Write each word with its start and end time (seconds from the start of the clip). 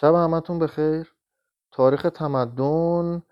شب 0.00 0.14
همتون 0.14 0.58
بخیر. 0.58 1.14
تاریخ 1.72 2.02
تمدن 2.02 3.22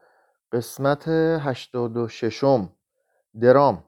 قسمت 0.52 1.08
86 1.08 2.44
درام. 3.40 3.84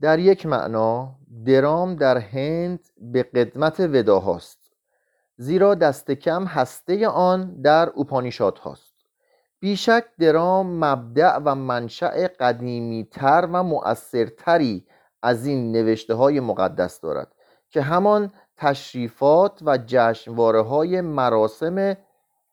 در 0.00 0.18
یک 0.18 0.46
معنا 0.46 1.16
درام 1.46 1.94
در 1.94 2.18
هند 2.18 2.80
به 2.96 3.22
قدمت 3.22 3.80
وداهاست 3.80 4.72
زیرا 5.36 5.74
دست 5.74 6.10
کم 6.10 6.44
هسته 6.44 7.08
آن 7.08 7.62
در 7.62 7.88
اوپانیشاد 7.88 8.58
هاست. 8.58 8.94
بیشک 9.60 10.04
درام 10.18 10.84
مبدع 10.84 11.38
و 11.44 11.54
منشأ 11.54 12.26
قدیمی 12.40 13.08
تر 13.10 13.48
و 13.52 13.62
مؤثرتری 13.62 14.86
از 15.22 15.46
این 15.46 15.72
نوشته 15.72 16.14
های 16.14 16.40
مقدس 16.40 17.00
دارد 17.00 17.34
که 17.70 17.82
همان 17.82 18.32
تشریفات 18.60 19.60
و 19.62 19.78
جشنواره 19.86 20.62
های 20.62 21.00
مراسم 21.00 21.96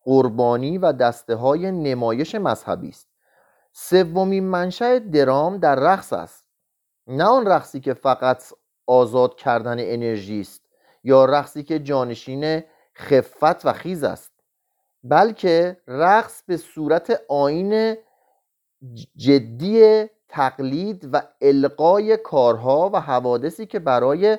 قربانی 0.02 0.78
و 0.78 0.92
دسته 0.92 1.36
های 1.36 1.72
نمایش 1.72 2.36
مذهبی 2.36 2.90
است. 2.90 3.08
سومین 3.74 4.44
منشأ 4.44 5.00
درام 5.00 5.58
در 5.58 5.76
رقص 5.76 6.14
است. 6.14 6.48
نه 7.08 7.24
آن 7.24 7.48
رقصی 7.48 7.80
که 7.80 7.94
فقط 7.94 8.44
آزاد 8.88 9.36
کردن 9.36 9.78
انرژی 9.80 10.40
است 10.40 10.62
یا 11.04 11.26
رقصی 11.26 11.64
که 11.64 11.80
جانشین 11.80 12.64
خفت 12.96 13.66
و 13.66 13.74
خیز 13.74 14.04
است 14.04 14.32
بلکه 15.04 15.78
رقص 15.88 16.44
به 16.44 16.58
صورت 16.58 17.22
آین 17.30 17.96
جدی 19.16 20.06
تقلید 20.30 21.10
و 21.14 21.22
القای 21.42 22.18
کارها 22.18 22.90
و 22.94 23.02
حوادثی 23.02 23.66
که 23.66 23.80
برای 23.80 24.38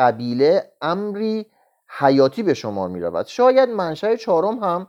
قبیله 0.00 0.72
امری 0.82 1.46
حیاتی 1.98 2.42
به 2.42 2.54
شمار 2.54 2.88
می 2.88 3.00
رود 3.00 3.26
شاید 3.26 3.68
منشأ 3.68 4.16
چهارم 4.16 4.58
هم 4.58 4.88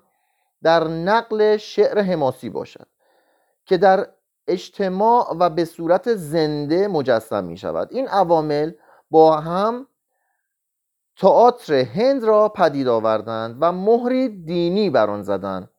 در 0.63 0.87
نقل 0.87 1.57
شعر 1.57 1.99
حماسی 1.99 2.49
باشد 2.49 2.87
که 3.65 3.77
در 3.77 4.07
اجتماع 4.47 5.35
و 5.39 5.49
به 5.49 5.65
صورت 5.65 6.15
زنده 6.15 6.87
مجسم 6.87 7.43
می 7.43 7.57
شود 7.57 7.87
این 7.91 8.07
عوامل 8.07 8.71
با 9.11 9.39
هم 9.39 9.87
تئاتر 11.17 11.73
هند 11.73 12.23
را 12.23 12.49
پدید 12.49 12.87
آوردند 12.87 13.57
و 13.61 13.71
مهری 13.71 14.29
دینی 14.29 14.89
بر 14.89 15.09
آن 15.09 15.21
زدند 15.21 15.69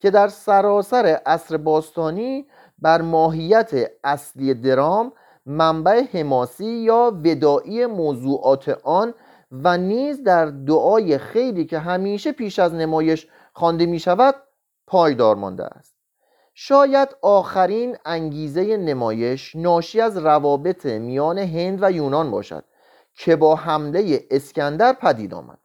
که 0.00 0.10
در 0.10 0.28
سراسر 0.28 1.20
عصر 1.26 1.56
باستانی 1.56 2.46
بر 2.78 3.02
ماهیت 3.02 3.90
اصلی 4.04 4.54
درام 4.54 5.12
منبع 5.46 6.02
حماسی 6.12 6.66
یا 6.66 7.20
ودایی 7.24 7.86
موضوعات 7.86 8.68
آن 8.84 9.14
و 9.52 9.78
نیز 9.78 10.22
در 10.22 10.46
دعای 10.46 11.18
خیلی 11.18 11.64
که 11.64 11.78
همیشه 11.78 12.32
پیش 12.32 12.58
از 12.58 12.74
نمایش 12.74 13.26
خوانده 13.52 13.86
می 13.86 13.98
شود 13.98 14.34
پایدار 14.86 15.36
مانده 15.36 15.64
است. 15.64 15.94
شاید 16.54 17.16
آخرین 17.22 17.96
انگیزه 18.04 18.76
نمایش 18.76 19.56
ناشی 19.56 20.00
از 20.00 20.18
روابط 20.18 20.86
میان 20.86 21.38
هند 21.38 21.82
و 21.82 21.90
یونان 21.90 22.30
باشد 22.30 22.64
که 23.14 23.36
با 23.36 23.56
حمله 23.56 24.26
اسکندر 24.30 24.92
پدید 24.92 25.34
آمد. 25.34 25.58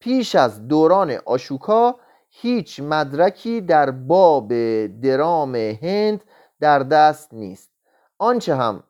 پیش 0.00 0.34
از 0.34 0.68
دوران 0.68 1.18
آشوکا 1.26 1.96
هیچ 2.30 2.80
مدرکی 2.80 3.60
در 3.60 3.90
باب 3.90 4.52
درام 4.86 5.54
هند 5.54 6.24
در 6.60 6.78
دست 6.78 7.34
نیست. 7.34 7.70
آنچه 8.18 8.54
هم 8.54 8.82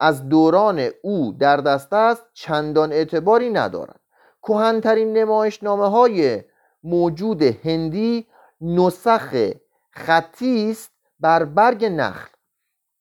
از 0.00 0.28
دوران 0.28 0.90
او 1.02 1.32
در 1.32 1.56
دست 1.56 1.92
است 1.92 2.26
چندان 2.32 2.92
اعتباری 2.92 3.50
ندارد. 3.50 4.00
کهنترین 4.42 5.12
نمایشنامه 5.12 5.90
های 5.90 6.42
موجود 6.82 7.42
هندی 7.42 8.26
نسخ 8.60 9.52
خطی 9.90 10.70
است 10.70 10.92
بر 11.20 11.44
برگ 11.44 11.84
نخل 11.84 12.30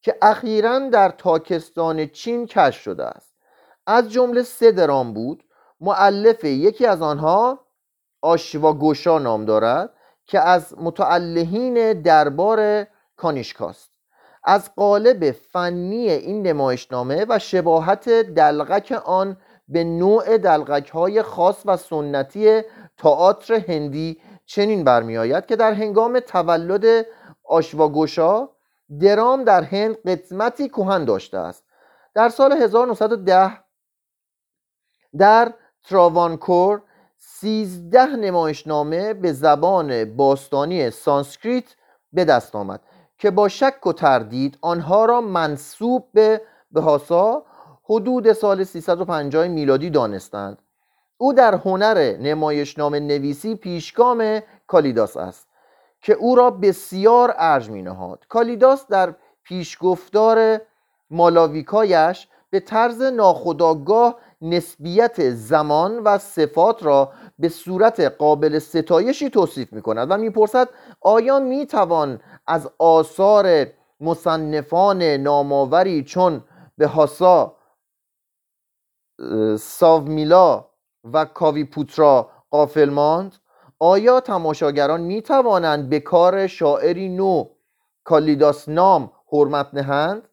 که 0.02 0.18
اخیرا 0.22 0.80
در 0.80 1.10
تاکستان 1.10 2.06
چین 2.08 2.46
کشف 2.46 2.82
شده 2.82 3.06
است. 3.06 3.36
از 3.88 4.12
جمله 4.12 4.44
سه 4.44 4.72
درام 4.72 5.14
بود. 5.14 5.44
معلف 5.80 6.44
یکی 6.44 6.86
از 6.86 7.02
آنها 7.02 7.60
آشواگوشا 8.22 9.20
نام 9.20 9.46
دارد 9.46 9.94
که 10.26 10.40
از 10.40 10.76
متعلهین 10.78 12.02
دربار 12.02 12.88
کانیشکاست 13.16 13.95
از 14.46 14.76
قالب 14.76 15.32
فنی 15.32 16.10
این 16.10 16.48
نمایشنامه 16.48 17.26
و 17.30 17.40
شباهت 17.40 18.10
دلغک 18.10 18.92
آن 19.06 19.38
به 19.68 19.84
نوع 19.84 20.38
دلغک 20.38 20.90
های 20.90 21.22
خاص 21.22 21.62
و 21.66 21.78
سنتی 21.78 22.62
تئاتر 22.98 23.54
هندی 23.54 24.22
چنین 24.46 24.84
برمیآید 24.84 25.46
که 25.46 25.56
در 25.56 25.74
هنگام 25.74 26.20
تولد 26.20 27.06
آشواگوشا 27.44 28.50
درام 29.00 29.44
در 29.44 29.64
هند 29.64 29.98
قسمتی 30.06 30.70
کهن 30.70 31.06
داشته 31.06 31.38
است. 31.38 31.64
در 32.14 32.30
سال 32.30 32.52
1910 32.52 33.52
در 35.18 35.54
تراوانکور 35.84 36.82
سیزده 37.18 38.06
نمایشنامه 38.06 39.14
به 39.14 39.34
زبان 39.34 40.16
باستانی 40.16 40.90
سانسکریت 40.90 41.76
به 42.14 42.26
دست 42.26 42.56
آمد. 42.56 42.82
که 43.18 43.32
با 43.32 43.48
شک 43.48 43.88
و 43.88 43.94
تردید 43.94 44.58
آنها 44.62 45.06
را 45.06 45.22
منسوب 45.22 46.08
به 46.14 46.42
بهاسا 46.72 47.46
حدود 47.84 48.34
سال 48.34 48.64
350 48.64 49.48
میلادی 49.48 49.90
دانستند. 49.90 50.62
او 51.18 51.34
در 51.34 51.56
هنر 51.56 52.18
نمایشنامه 52.18 53.00
نویسی 53.00 53.56
پیشگام 53.56 54.40
کالیداس 54.68 55.18
است 55.18 55.48
که 56.02 56.14
او 56.14 56.36
را 56.36 56.52
بسیار 56.52 57.34
ارج 57.38 57.70
می 57.70 57.82
نهاد 57.82 58.26
کالیداس 58.30 58.88
در 58.88 59.16
پیشگفتار 59.44 60.62
مالاویکایش 61.10 62.28
به 62.50 62.60
طرز 62.60 63.02
ناخودآگاه 63.02 64.16
نسبیت 64.42 65.30
زمان 65.30 66.00
و 66.00 66.18
صفات 66.18 66.84
را 66.84 67.12
به 67.40 67.50
صورت 67.50 68.00
قابل 68.00 68.60
ستایشی 68.60 69.30
توصیف 69.30 69.74
می 69.74 69.82
کند 69.82 70.12
و 70.12 70.18
می‌پرسد 70.18 70.70
آیا 71.02 71.40
می 71.40 71.66
توان 71.66 72.22
از 72.48 72.70
آثار 72.80 73.66
مصنفان 74.00 75.04
نامآوری 75.04 76.04
چون 76.04 76.44
به 76.78 76.88
هاسا 76.88 77.56
ساومیلا 79.60 80.66
و 81.14 81.26
کاویپوترا 81.26 82.30
قافل 82.52 82.90
ماند؟ 82.90 83.36
آیا 83.80 84.20
تماشاگران 84.20 85.02
می 85.02 85.22
توانند 85.22 85.90
به 85.90 86.00
کار 86.00 86.48
شاعری 86.48 87.10
نو 87.10 87.50
کالیداس 88.04 88.70
نام 88.70 89.12
حرمت 89.32 89.74
نهند؟ 89.74 90.28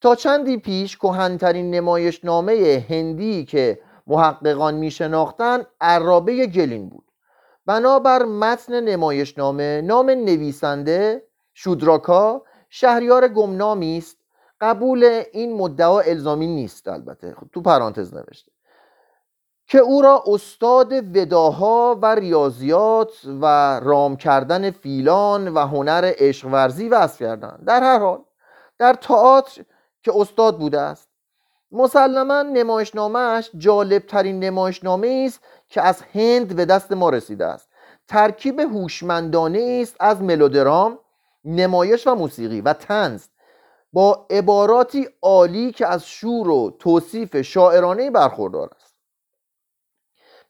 تا 0.00 0.14
چندی 0.14 0.56
پیش 0.56 0.96
کهنترین 0.96 1.70
نمایشنامه 1.70 2.86
هندی 2.90 3.44
که 3.44 3.80
محققان 4.06 4.74
می 4.74 4.90
شناختند 4.90 5.66
عرابه 5.80 6.46
گلین 6.46 6.88
بود. 6.88 7.04
بنابر 7.66 8.24
متن 8.24 8.80
نمایشنامه 8.80 9.82
نام 9.84 10.10
نویسنده 10.10 11.22
شودراکا 11.54 12.42
شهریار 12.70 13.28
گمنامی 13.28 13.98
است. 13.98 14.16
قبول 14.60 15.22
این 15.32 15.56
مدعا 15.56 16.00
الزامی 16.00 16.46
نیست 16.46 16.88
البته 16.88 17.34
خب 17.40 17.46
تو 17.52 17.60
پرانتز 17.60 18.14
نوشته. 18.14 18.52
که 19.68 19.78
او 19.78 20.02
را 20.02 20.24
استاد 20.26 20.92
وداها 20.92 21.98
و 22.02 22.14
ریاضیات 22.14 23.12
و 23.40 23.44
رام 23.80 24.16
کردن 24.16 24.70
فیلان 24.70 25.48
و 25.48 25.58
هنر 25.58 26.12
عشق 26.18 26.48
ورزی 26.48 26.88
وصف 26.88 27.18
کردند. 27.18 27.64
در 27.66 27.82
هر 27.82 27.98
حال 27.98 28.24
در 28.78 28.94
تئاتر 28.94 29.64
که 30.02 30.12
استاد 30.14 30.58
بوده 30.58 30.80
است 30.80 31.05
مسلما 31.72 32.42
نمایشنامهش 32.42 33.50
جالب 33.58 34.06
ترین 34.06 34.40
نمایشنامه 34.40 35.24
است 35.26 35.40
که 35.68 35.82
از 35.82 36.02
هند 36.14 36.56
به 36.56 36.64
دست 36.64 36.92
ما 36.92 37.10
رسیده 37.10 37.46
است. 37.46 37.68
ترکیب 38.08 38.60
هوشمندانه 38.60 39.78
است 39.82 39.96
از 40.00 40.22
ملودرام 40.22 40.98
نمایش 41.44 42.06
و 42.06 42.14
موسیقی 42.14 42.60
و 42.60 42.72
تنز 42.72 43.26
با 43.92 44.26
عباراتی 44.30 45.08
عالی 45.22 45.72
که 45.72 45.86
از 45.86 46.06
شور 46.06 46.48
و 46.48 46.76
توصیف 46.78 47.40
شاعرانه 47.40 48.10
برخوردار 48.10 48.70
است. 48.76 48.96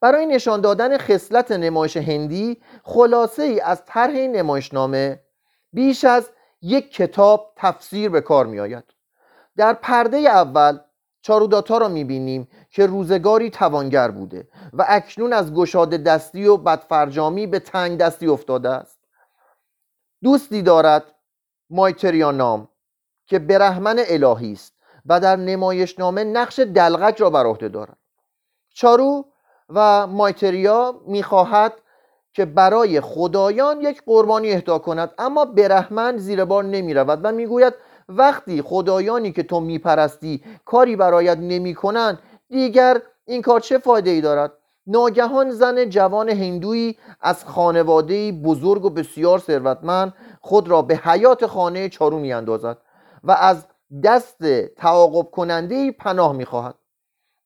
برای 0.00 0.26
نشان 0.26 0.60
دادن 0.60 0.98
خصلت 0.98 1.52
نمایش 1.52 1.96
هندی 1.96 2.62
خلاصه 2.82 3.42
ای 3.42 3.60
از 3.60 3.84
طرح 3.84 4.12
نمایشنامه 4.12 5.20
بیش 5.72 6.04
از 6.04 6.30
یک 6.62 6.92
کتاب 6.92 7.52
تفسیر 7.56 8.08
به 8.08 8.20
کار 8.20 8.46
می 8.46 8.60
آید 8.60 8.84
در 9.56 9.72
پرده 9.72 10.16
اول 10.16 10.78
چاروداتا 11.26 11.78
را 11.78 11.88
می‌بینیم 11.88 12.48
که 12.70 12.86
روزگاری 12.86 13.50
توانگر 13.50 14.10
بوده 14.10 14.48
و 14.72 14.84
اکنون 14.88 15.32
از 15.32 15.54
گشاده 15.54 15.98
دستی 15.98 16.46
و 16.46 16.56
بدفرجامی 16.56 17.46
به 17.46 17.58
تنگ 17.58 17.98
دستی 17.98 18.26
افتاده 18.26 18.70
است. 18.70 18.98
دوستی 20.22 20.62
دارد 20.62 21.04
مایتریا 21.70 22.30
نام 22.30 22.68
که 23.26 23.38
برهمن 23.38 23.98
الهی 24.08 24.52
است 24.52 24.72
و 25.06 25.20
در 25.20 25.36
نمایشنامه 25.36 26.24
نقش 26.24 26.58
دلغک 26.58 27.16
را 27.16 27.30
بر 27.30 27.46
عهده 27.46 27.68
دارد. 27.68 27.98
چارو 28.74 29.24
و 29.68 30.06
مایتریا 30.06 31.00
می‌خواهد 31.06 31.72
که 32.32 32.44
برای 32.44 33.00
خدایان 33.00 33.80
یک 33.80 34.02
قربانی 34.06 34.52
اهدا 34.52 34.78
کند 34.78 35.14
اما 35.18 35.44
برهمن 35.44 36.16
زیر 36.16 36.44
بار 36.44 36.64
نمی 36.64 36.94
رود 36.94 37.20
و 37.22 37.32
می‌گوید 37.32 37.74
وقتی 38.08 38.62
خدایانی 38.62 39.32
که 39.32 39.42
تو 39.42 39.60
میپرستی 39.60 40.44
کاری 40.64 40.96
برایت 40.96 41.38
نمی 41.38 41.74
کنند 41.74 42.18
دیگر 42.48 43.02
این 43.24 43.42
کار 43.42 43.60
چه 43.60 43.78
فایده 43.78 44.10
ای 44.10 44.20
دارد؟ 44.20 44.52
ناگهان 44.86 45.50
زن 45.50 45.88
جوان 45.88 46.28
هندویی 46.28 46.98
از 47.20 47.44
خانواده 47.44 48.32
بزرگ 48.32 48.84
و 48.84 48.90
بسیار 48.90 49.38
ثروتمند 49.38 50.14
خود 50.40 50.68
را 50.68 50.82
به 50.82 50.96
حیات 50.96 51.46
خانه 51.46 51.88
چارو 51.88 52.18
میاندازد 52.18 52.78
و 53.24 53.32
از 53.32 53.66
دست 54.04 54.64
تعاقب 54.66 55.30
کننده 55.30 55.92
پناه 55.92 56.32
می‌خواهد. 56.32 56.74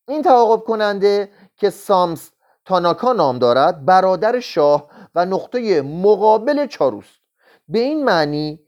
این 0.08 0.22
تعاقب 0.22 0.64
کننده 0.64 1.30
که 1.56 1.70
سامس 1.70 2.30
تاناکا 2.64 3.12
نام 3.12 3.38
دارد 3.38 3.84
برادر 3.84 4.40
شاه 4.40 4.90
و 5.14 5.26
نقطه 5.26 5.82
مقابل 5.82 6.66
چاروست. 6.66 7.20
به 7.68 7.78
این 7.78 8.04
معنی 8.04 8.60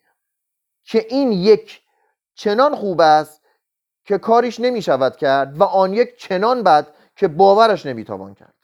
که 0.85 1.07
این 1.11 1.33
یک 1.33 1.82
چنان 2.35 2.75
خوب 2.75 3.01
است 3.01 3.43
که 4.05 4.19
کاریش 4.19 4.61
نمی 4.61 4.83
شود 4.83 5.17
کرد 5.17 5.61
و 5.61 5.63
آن 5.65 5.93
یک 5.93 6.17
چنان 6.17 6.63
بد 6.63 6.87
که 7.17 7.29
باورش 7.29 7.87
نمی 7.87 8.05
توان 8.05 8.35
کرد. 8.35 8.55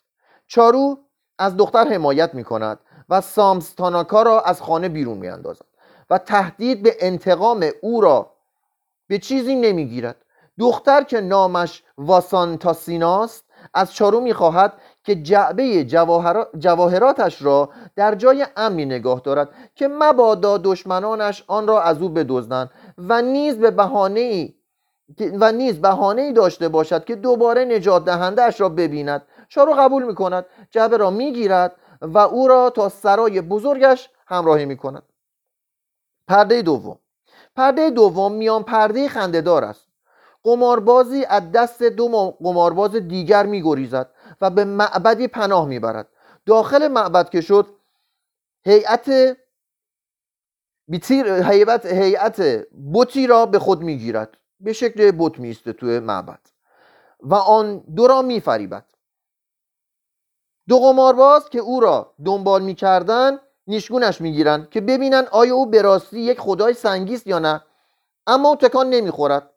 چارو 0.47 0.99
از 1.39 1.57
دختر 1.57 1.89
حمایت 1.89 2.35
می 2.35 2.45
کند 2.45 2.79
و 3.09 3.21
سامس 3.21 3.75
تاناکا 3.75 4.23
را 4.23 4.41
از 4.41 4.63
خانه 4.63 4.89
بیرون 4.89 5.19
می 5.19 5.29
اندازد 5.29 5.65
و 6.11 6.19
تهدید 6.19 6.83
به 6.83 6.97
انتقام 7.01 7.71
او 7.83 8.01
را 8.01 8.31
به 9.07 9.19
چیزی 9.19 9.55
نمی‌گیرد. 9.55 10.17
دختر 10.59 11.03
که 11.03 11.21
نامش 11.21 11.83
واسانتاسیناست 11.99 13.45
از 13.75 13.95
چارو 13.95 14.21
می‌خواهد 14.21 14.73
که 15.05 15.15
جعبه 15.15 15.85
جواهراتش 16.59 17.43
را 17.43 17.71
در 17.97 18.15
جای 18.15 18.47
امنی 18.57 18.85
نگاه 18.85 19.21
دارد 19.21 19.49
که 19.75 19.89
مبادا 19.89 20.59
دشمنانش 20.59 21.45
آن 21.47 21.67
را 21.67 21.83
از 21.83 22.03
او 22.03 22.09
بدزدند 22.09 22.71
و 22.99 23.23
نیز 23.23 23.59
به 23.59 23.71
بهانه 23.71 24.55
و 25.19 25.53
نیز 25.53 25.81
بهانه 25.81 26.33
داشته 26.33 26.69
باشد 26.69 27.05
که 27.05 27.17
دوباره 27.17 27.65
نجات 27.65 28.05
دهندهش 28.05 28.61
را 28.61 28.69
ببیند. 28.69 29.27
چارو 29.49 29.75
قبول 29.75 30.03
می 30.03 30.15
کند 30.15 30.47
جعبه 30.71 30.97
را 30.97 31.11
می‌گیرد 31.11 31.77
و 32.01 32.19
او 32.19 32.49
را 32.49 32.71
تا 32.71 32.89
سرای 32.89 33.41
بزرگش 33.41 34.11
همراهی 34.27 34.65
می 34.65 34.77
کند 34.77 35.03
پرده 36.29 36.63
دوم. 36.63 36.99
پرده 37.57 37.91
دوم 37.91 38.33
میان 38.33 38.63
پرده 38.63 39.09
خندهدار 39.09 39.65
است. 39.65 39.89
قماربازی 40.45 41.25
از 41.25 41.53
دست 41.53 41.83
دو 41.83 42.37
قمارباز 42.41 42.95
دیگر 42.95 43.47
میگریزد 43.47 44.11
و 44.41 44.51
به 44.51 44.65
معبدی 44.65 45.29
پناه 45.29 45.67
می‌برد. 45.67 46.09
داخل 46.47 46.89
معبد 46.89 47.29
که 47.29 47.41
شد 47.41 47.67
هیئت 48.65 49.37
هیئت 50.91 51.87
هیئت 51.87 52.67
بوتی 52.93 53.27
را 53.27 53.47
به 53.47 53.59
خود 53.59 53.81
می‌گیرد. 53.81 54.37
به 54.61 54.73
شکل 54.73 55.11
بت 55.19 55.39
میسته 55.39 55.73
توی 55.73 55.99
معبد. 55.99 56.41
و 57.21 57.35
آن 57.35 57.79
دو 57.97 58.07
را 58.07 58.23
میفریبد. 58.23 58.85
دو 60.69 60.79
قمارباز 60.79 61.51
که 61.51 61.59
او 61.59 61.81
را 61.81 62.15
دنبال 62.25 62.63
می‌کردند 62.63 63.41
نیشگونش 63.67 64.21
می‌گیرند 64.21 64.71
که 64.71 64.81
ببینن 64.81 65.27
آیا 65.31 65.55
او 65.55 65.67
به 65.67 65.83
راستی 65.83 66.21
یک 66.21 66.41
خدای 66.41 66.75
سنگیست 66.75 67.27
یا 67.27 67.39
نه. 67.39 67.63
اما 68.27 68.49
او 68.49 68.57
تکان 68.57 68.91
نمی‌خورد. 68.91 69.51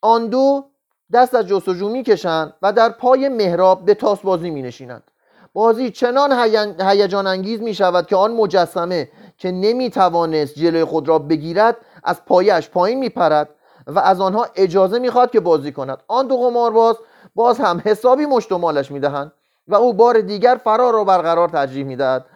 آن 0.00 0.26
دو 0.26 0.70
دست 1.12 1.34
از 1.34 1.46
جستجو 1.46 1.88
می‌کشند 1.88 2.54
و 2.62 2.72
در 2.72 2.88
پای 2.88 3.28
محراب 3.28 3.84
به 3.84 3.94
تاس 3.94 4.20
بازی 4.20 4.50
می 4.50 4.62
نشینند 4.62 5.10
بازی 5.52 5.90
چنان 5.90 6.32
هیجان 6.80 7.26
انگیز 7.26 7.60
می 7.60 7.74
شود 7.74 8.06
که 8.06 8.16
آن 8.16 8.32
مجسمه 8.32 9.10
که 9.38 9.50
نمی 9.50 9.90
توانست 9.90 10.54
جلوی 10.54 10.84
خود 10.84 11.08
را 11.08 11.18
بگیرد 11.18 11.76
از 12.04 12.24
پایش 12.24 12.68
پایین 12.70 12.98
می 12.98 13.08
پرد 13.08 13.48
و 13.86 13.98
از 13.98 14.20
آنها 14.20 14.46
اجازه 14.54 14.98
می‌خواد 14.98 15.30
که 15.30 15.40
بازی 15.40 15.72
کند. 15.72 16.02
آن 16.08 16.26
دو 16.26 16.36
قمارباز 16.36 16.96
باز 17.34 17.58
هم 17.58 17.82
حسابی 17.84 18.26
مشتمالش 18.26 18.90
می‌دهند 18.90 19.32
و 19.68 19.74
او 19.74 19.92
بار 19.92 20.20
دیگر 20.20 20.60
فرار 20.64 20.92
را 20.92 21.04
برقرار 21.04 21.48
ترجیح 21.48 21.84
می‌دهد. 21.84 22.26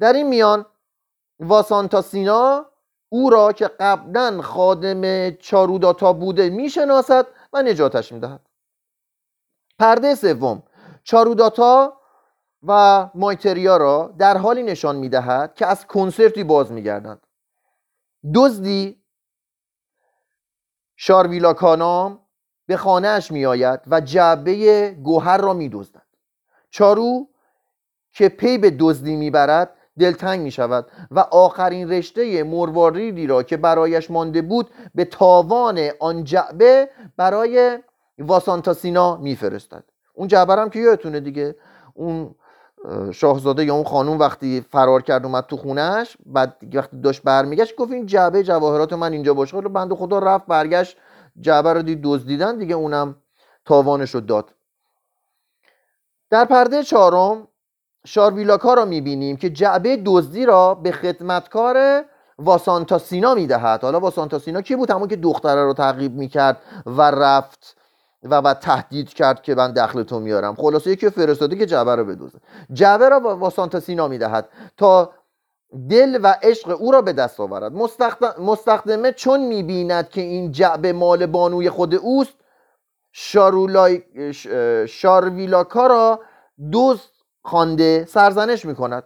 در 0.00 0.12
این 0.12 0.28
میان 0.28 0.66
واسانتاسینا 1.40 2.66
او 3.08 3.30
را 3.30 3.52
که 3.52 3.70
قبلا 3.80 4.42
خادم 4.42 5.30
چاروداتا 5.30 6.12
بوده 6.12 6.50
می‌شناسد 6.50 7.26
و 7.52 7.62
نجاتش 7.62 8.12
می‌دهد. 8.12 8.40
پرده 9.78 10.14
سوم. 10.14 10.62
چاروداتا 11.02 11.97
و 12.62 13.10
مایتریا 13.14 13.76
را 13.76 14.14
در 14.18 14.36
حالی 14.36 14.62
نشان 14.62 14.96
می‌دهد 14.96 15.54
که 15.54 15.66
از 15.66 15.86
کنسرتی 15.86 16.44
باز 16.44 16.72
میگردند. 16.72 17.26
دزدی 18.34 19.02
شارویلاکانام 20.96 22.20
به 22.66 22.76
خانهاش 22.76 23.32
میآید 23.32 23.80
و 23.86 24.00
جعبه 24.00 24.90
گوهر 25.02 25.38
را 25.38 25.52
میدزدد. 25.52 26.06
چارو 26.70 27.28
که 28.12 28.28
پی 28.28 28.58
به 28.58 28.70
دزدی 28.70 29.16
می‌برد 29.16 29.74
دلتنگ 29.98 30.40
می 30.40 30.50
شود 30.50 30.90
و 31.10 31.20
آخرین 31.20 31.90
رشته 31.90 32.42
مرواریدی 32.42 33.26
را 33.26 33.42
که 33.42 33.56
برایش 33.56 34.10
مانده 34.10 34.42
بود 34.42 34.70
به 34.94 35.04
تاوان 35.04 35.90
آن 36.00 36.24
جعبه 36.24 36.90
برای 37.16 37.78
واسانتاسینا 38.18 39.16
میفرستد. 39.16 39.84
اون 40.14 40.28
جعبه 40.28 40.54
هم 40.54 40.70
که 40.70 40.78
یادتونه 40.78 41.20
دیگه 41.20 41.56
اون 41.94 42.34
شاهزاده 43.12 43.64
یا 43.64 43.74
اون 43.74 43.84
خانوم 43.84 44.18
وقتی 44.18 44.64
فرار 44.70 45.02
کرد 45.02 45.24
اومد 45.24 45.46
تو 45.46 45.56
خونهش 45.56 46.16
بعد 46.26 46.56
وقتی 46.74 47.00
داشت 47.00 47.22
برمیگشت 47.22 47.76
گفت 47.76 47.92
این 47.92 48.06
جعبه 48.06 48.42
جواهرات 48.42 48.92
من 48.92 49.12
اینجا 49.12 49.34
باشه. 49.34 49.56
خب 49.56 49.68
بنده 49.68 49.94
خدا 49.94 50.18
رفت 50.18 50.46
برگشت 50.46 50.96
جعبه 51.40 51.72
رو 51.72 51.82
دید 51.82 52.00
دزدیدن 52.02 52.58
دیگه 52.58 52.74
اونم 52.74 53.16
تاوانش 53.64 54.10
رو 54.10 54.20
داد. 54.20 54.54
در 56.30 56.44
پرده 56.44 56.82
چهارم 56.82 57.48
شارویلاکا 58.06 58.74
را 58.74 58.84
می‌بینیم 58.84 59.36
که 59.36 59.50
جعبه 59.50 60.02
دزدی 60.06 60.46
را 60.46 60.74
به 60.74 60.92
خدمتکار 60.92 62.04
واسانتاسینا 62.38 63.34
می‌دهد. 63.34 63.82
حالا 63.82 64.00
واسانتاسینا 64.00 64.62
کی 64.62 64.76
بود؟ 64.76 64.90
همون 64.90 65.08
که 65.08 65.16
دختره 65.16 65.64
رو 65.64 65.72
تعقیب 65.72 66.14
می‌کرد 66.14 66.62
و 66.86 67.02
رفت 67.02 67.77
و 68.22 68.42
بعد 68.42 68.58
تهدید 68.58 69.08
کرد 69.08 69.42
که 69.42 69.54
من 69.54 69.72
دخل 69.72 70.02
تو 70.02 70.20
میارم. 70.20 70.54
خلاصه 70.54 70.90
یکی 70.90 71.10
فرستاده 71.10 71.56
که 71.56 71.66
جعبه 71.66 71.94
رو 71.94 72.04
بدوزه. 72.04 72.38
جعبه 72.72 73.08
را 73.08 73.20
واسانتاسینا 73.20 74.08
می‌دهد 74.08 74.48
تا 74.76 75.12
دل 75.90 76.20
و 76.22 76.36
عشق 76.42 76.80
او 76.80 76.92
را 76.92 77.02
به 77.02 77.12
دست 77.12 77.40
آورد. 77.40 77.72
مستخدمه 78.38 79.12
چون 79.12 79.40
می‌بیند 79.40 80.08
که 80.08 80.20
این 80.20 80.52
جعبه 80.52 80.92
مال 80.92 81.26
بانوی 81.26 81.70
خود 81.70 81.94
اوست 81.94 82.34
شارولای 83.12 84.02
شارویلاکا 84.88 85.86
را 85.86 86.20
دوست 86.72 87.12
خوانده 87.42 88.04
سرزنش 88.04 88.64
می 88.64 88.74
کند 88.74 89.04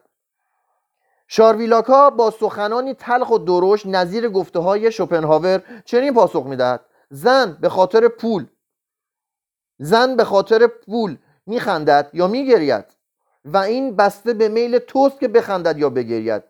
شارویلاکا 1.29 2.11
با 2.11 2.31
سخنانی 2.31 2.95
تلخ 2.95 3.31
و 3.31 3.39
درشت 3.39 3.87
نظیر 3.87 4.29
گفته 4.29 4.59
های 4.59 4.93
شوپنهاور 4.93 5.63
چنین 5.85 6.15
پاسخ 6.15 6.47
می‌دهد. 6.47 6.81
زن 7.11 7.59
به 7.61 7.69
خاطر 7.69 8.09
پول 8.09 8.47
زن 9.83 10.17
به 10.17 10.25
خاطر 10.25 10.67
پول 10.67 11.17
میخندد 11.47 12.11
یا 12.13 12.27
میگرید؟ 12.27 12.85
و 13.45 13.57
این 13.57 13.97
بسته 13.97 14.35
به 14.35 14.49
میل 14.49 14.79
توست 14.79 15.21
که 15.21 15.29
بخندد 15.29 15.79
یا 15.79 15.91
بگرید. 15.91 16.43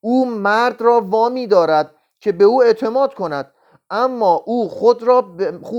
او 0.00 0.30
مرد 0.30 0.82
را 0.82 1.00
وامی 1.00 1.46
دارد 1.46 1.90
که 2.20 2.32
به 2.32 2.44
او 2.44 2.62
اعتماد 2.62 3.14
کند 3.14 3.50
اما 3.90 4.42
او 4.46 4.68
خود 4.68 5.02
را 5.02 5.36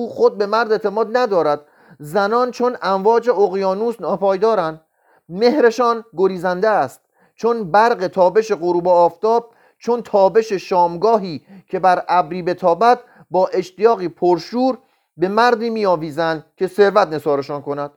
خود 0.09 0.37
به 0.37 0.45
مرد 0.45 0.71
اعتماد 0.71 1.17
ندارد. 1.17 1.61
زنان 1.99 2.51
چون 2.51 2.77
امواج 2.81 3.29
اقیانوس 3.29 4.01
ناپایدارند 4.01 4.81
مهرشان 5.29 6.03
گریزنده 6.17 6.69
است. 6.69 7.01
چون 7.35 7.71
برق 7.71 8.07
تابش 8.07 8.51
غروب 8.51 8.87
آفتاب 8.87 9.53
چون 9.77 10.01
تابش 10.01 10.53
شامگاهی 10.53 11.41
که 11.67 11.79
بر 11.79 12.03
ابری 12.07 12.43
بتابد 12.43 12.99
با 13.31 13.47
اشتیاقی 13.47 14.07
پرشور 14.07 14.77
به 15.21 15.27
مردی 15.27 15.69
میآویزند 15.69 16.45
که 16.57 16.67
ثروت 16.67 17.07
نثارشان 17.07 17.61
کند 17.61 17.91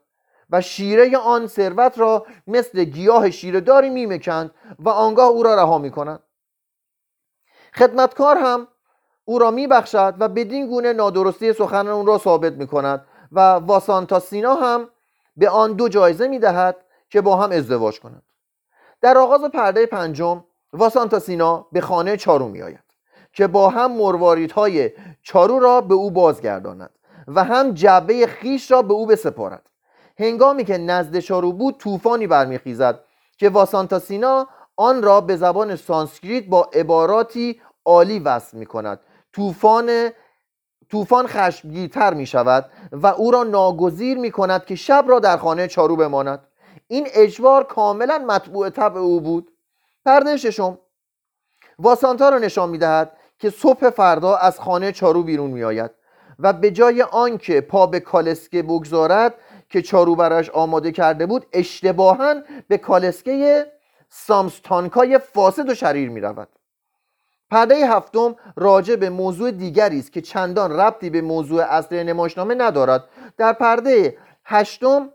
و 0.50 0.60
شیره 0.60 1.18
آن 1.18 1.46
ثروت 1.46 1.98
را 1.98 2.26
مثل 2.46 2.84
گیاه 2.84 3.30
شیرهداری 3.30 3.90
میمکند 3.90 4.50
و 4.78 4.88
آنگاه 4.88 5.28
او 5.28 5.42
را 5.42 5.54
رها 5.54 5.78
می‌کنند 5.78 6.20
خدمتکار 7.74 8.38
هم 8.38 8.68
او 9.24 9.38
را 9.38 9.50
میبخشد 9.50 10.14
و 10.18 10.28
بدین 10.28 10.66
گونه 10.66 10.92
نادرستی 10.92 11.52
سخن 11.52 11.88
اون 11.88 12.06
را 12.06 12.18
ثابت 12.18 12.52
می‌کند 12.52 13.06
و 13.32 13.40
واسانتاسینا 13.40 14.54
هم 14.54 14.88
به 15.36 15.48
آن 15.48 15.72
دو 15.72 15.88
جایزه 15.88 16.28
می‌دهد 16.28 16.76
که 17.10 17.20
با 17.20 17.36
هم 17.36 17.50
ازدواج 17.52 18.00
کنند. 18.00 18.22
در 19.00 19.18
آغاز 19.18 19.44
پرده 19.44 19.86
پنجم 19.86 20.44
واسانتاسینا 20.72 21.66
به 21.72 21.80
خانه 21.80 22.16
چارو 22.16 22.48
می 22.48 22.62
آید 22.62 22.84
که 23.32 23.46
با 23.46 23.68
هم 23.68 23.92
مرواریدهای 23.92 24.90
چارو 25.22 25.58
را 25.58 25.80
به 25.80 25.94
او 25.94 26.10
بازگرداند. 26.10 26.90
و 27.28 27.44
هم 27.44 27.72
جعبه 27.72 28.26
خیش 28.26 28.70
را 28.70 28.82
به 28.82 28.94
او 28.94 29.06
بسپارد. 29.06 29.70
هنگامی 30.18 30.64
که 30.64 30.78
نزد 30.78 31.18
چارو 31.18 31.52
بود 31.52 31.78
طوفانی 31.78 32.26
برمیخیزد 32.26 33.04
که 33.38 33.48
واسانتاسینا 33.48 34.48
آن 34.76 35.02
را 35.02 35.20
به 35.20 35.36
زبان 35.36 35.76
سانسکریت 35.76 36.46
با 36.46 36.70
عباراتی 36.72 37.60
عالی 37.84 38.18
وصف 38.18 38.54
می 38.54 38.66
کند 38.66 39.00
طوفان 39.32 40.10
طوفان 40.90 41.26
خشمگیرتر 41.26 42.14
می 42.14 42.26
شود 42.26 42.70
و 42.92 43.06
او 43.06 43.30
را 43.30 43.42
ناگزیر 43.42 44.18
می 44.18 44.30
کند 44.30 44.64
که 44.64 44.74
شب 44.74 45.04
را 45.08 45.18
در 45.18 45.36
خانه 45.36 45.68
چارو 45.68 45.96
بماند. 45.96 46.46
این 46.88 47.08
اجبار 47.12 47.64
کاملا 47.64 48.18
مطبوع 48.18 48.70
طبع 48.70 49.00
او 49.00 49.20
بود. 49.20 49.50
پرده 50.04 50.36
ششم. 50.36 50.78
واسانتا 51.78 52.28
را 52.28 52.38
نشان 52.38 52.70
می 52.70 52.78
دهد 52.78 53.16
که 53.38 53.50
صبح 53.50 53.90
فردا 53.90 54.36
از 54.36 54.60
خانه 54.60 54.92
چارو 54.92 55.22
بیرون 55.22 55.50
می 55.50 55.64
آید 55.64 55.90
و 56.38 56.52
به 56.52 56.70
جای 56.70 57.02
آنکه 57.02 57.60
پا 57.60 57.86
به 57.86 58.00
کالسکه 58.00 58.62
بگذارد 58.62 59.34
که 59.68 59.82
چارو 59.82 60.16
براش 60.16 60.50
آماده 60.50 60.92
کرده 60.92 61.26
بود 61.26 61.46
اشتباها 61.52 62.34
به 62.68 62.78
کالسکه 62.78 63.66
سامستانکای 64.10 65.18
فاسد 65.18 65.68
و 65.70 65.74
شریر 65.74 66.10
می 66.10 66.20
رود 66.20 66.48
پرده 67.50 67.74
هفتم 67.74 68.36
راجع 68.56 68.96
به 68.96 69.10
موضوع 69.10 69.50
دیگری 69.50 69.98
است 69.98 70.12
که 70.12 70.20
چندان 70.20 70.72
ربطی 70.72 71.10
به 71.10 71.20
موضوع 71.20 71.62
اصلی 71.62 72.04
نمایشنامه 72.04 72.54
ندارد. 72.54 73.04
در 73.36 73.52
پرده 73.52 74.16
هشتم 74.44 75.08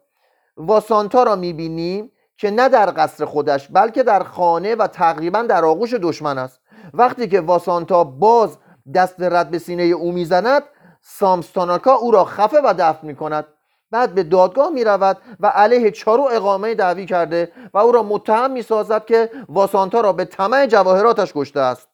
واسانتا 0.57 1.23
را 1.23 1.35
می‌بینیم 1.35 2.11
که 2.37 2.51
نه 2.51 2.69
در 2.69 2.93
قصر 2.97 3.25
خودش 3.25 3.67
بلکه 3.67 4.03
در 4.03 4.23
خانه 4.23 4.75
و 4.75 4.87
تقریبا 4.87 5.41
در 5.41 5.65
آغوش 5.65 5.93
دشمن 5.93 6.37
است. 6.37 6.59
وقتی 6.93 7.27
که 7.27 7.41
واسانتا 7.41 8.03
باز 8.03 8.57
دست 8.93 9.21
رد 9.21 9.51
به 9.51 9.59
سینه 9.59 9.83
او 9.83 10.11
می‌زند 10.11 10.63
سامستاناکا 11.09 11.93
او 11.93 12.11
را 12.11 12.25
خفه 12.25 12.61
و 12.63 12.73
دفن 12.77 13.07
می 13.07 13.15
کند 13.15 13.45
بعد 13.91 14.15
به 14.15 14.23
دادگاه 14.23 14.69
می 14.69 14.83
رود 14.83 15.17
و 15.39 15.47
علیه 15.47 15.91
چارو 15.91 16.27
اقامه 16.31 16.75
دعوی 16.75 17.05
کرده 17.05 17.51
و 17.73 17.77
او 17.77 17.91
را 17.91 18.03
متهم 18.03 18.51
می 18.51 18.61
سازد 18.61 19.05
که 19.05 19.31
واسانتا 19.49 20.01
را 20.01 20.13
به 20.13 20.25
طمع 20.25 20.65
جواهراتش 20.65 21.31
کشته 21.35 21.59
است. 21.59 21.87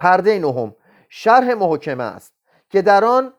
پرده 0.00 0.38
نهم. 0.38 0.74
شرح 1.08 1.54
محکمه 1.54 2.04
است 2.04 2.32
که 2.70 2.82
در 2.82 3.04
آن 3.04 3.32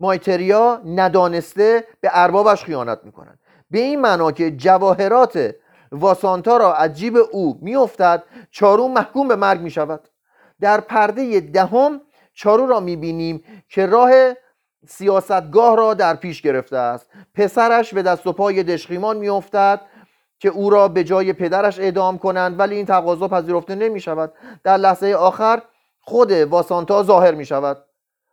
مایتریا 0.00 0.80
ندانسته 0.86 1.86
به 2.00 2.10
اربابش 2.12 2.64
خیانت 2.64 3.00
می‌کنند 3.04 3.38
به 3.70 3.78
این 3.78 4.00
معنا 4.00 4.32
که 4.32 4.50
جواهرات 4.50 5.54
واسانتا 5.92 6.56
را 6.56 6.74
از 6.74 6.94
جیب 6.94 7.16
او 7.32 7.58
میافتد 7.62 8.22
چارو 8.50 8.88
محکوم 8.88 9.28
به 9.28 9.36
مرگ 9.36 9.60
می 9.60 9.70
شود 9.70 10.08
در 10.60 10.80
پرده 10.80 11.40
دهم 11.40 12.00
چارو 12.34 12.66
را 12.66 12.80
می‌بینیم 12.80 13.44
که 13.68 13.86
راه 13.86 14.10
سیاستگاه 14.88 15.76
را 15.76 15.94
در 15.94 16.14
پیش 16.14 16.42
گرفته 16.42 16.76
است. 16.76 17.10
پسرش 17.34 17.94
به 17.94 18.02
دست 18.02 18.26
و 18.26 18.32
پای 18.32 18.62
دشخیمان 18.62 19.16
میافتد 19.16 19.80
که 20.38 20.48
او 20.48 20.70
را 20.70 20.88
به 20.88 21.04
جای 21.04 21.32
پدرش 21.32 21.78
اعدام 21.78 22.18
کنند 22.18 22.58
ولی 22.58 22.76
این 22.76 22.86
تقاضا 22.86 23.28
پذیرفته 23.28 23.74
نمی 23.74 24.00
شود 24.00 24.32
در 24.64 24.76
لحظه 24.76 25.12
آخر 25.12 25.62
خود 26.00 26.32
واسانتا 26.32 27.02
ظاهر 27.02 27.34
می 27.34 27.44
شود 27.44 27.84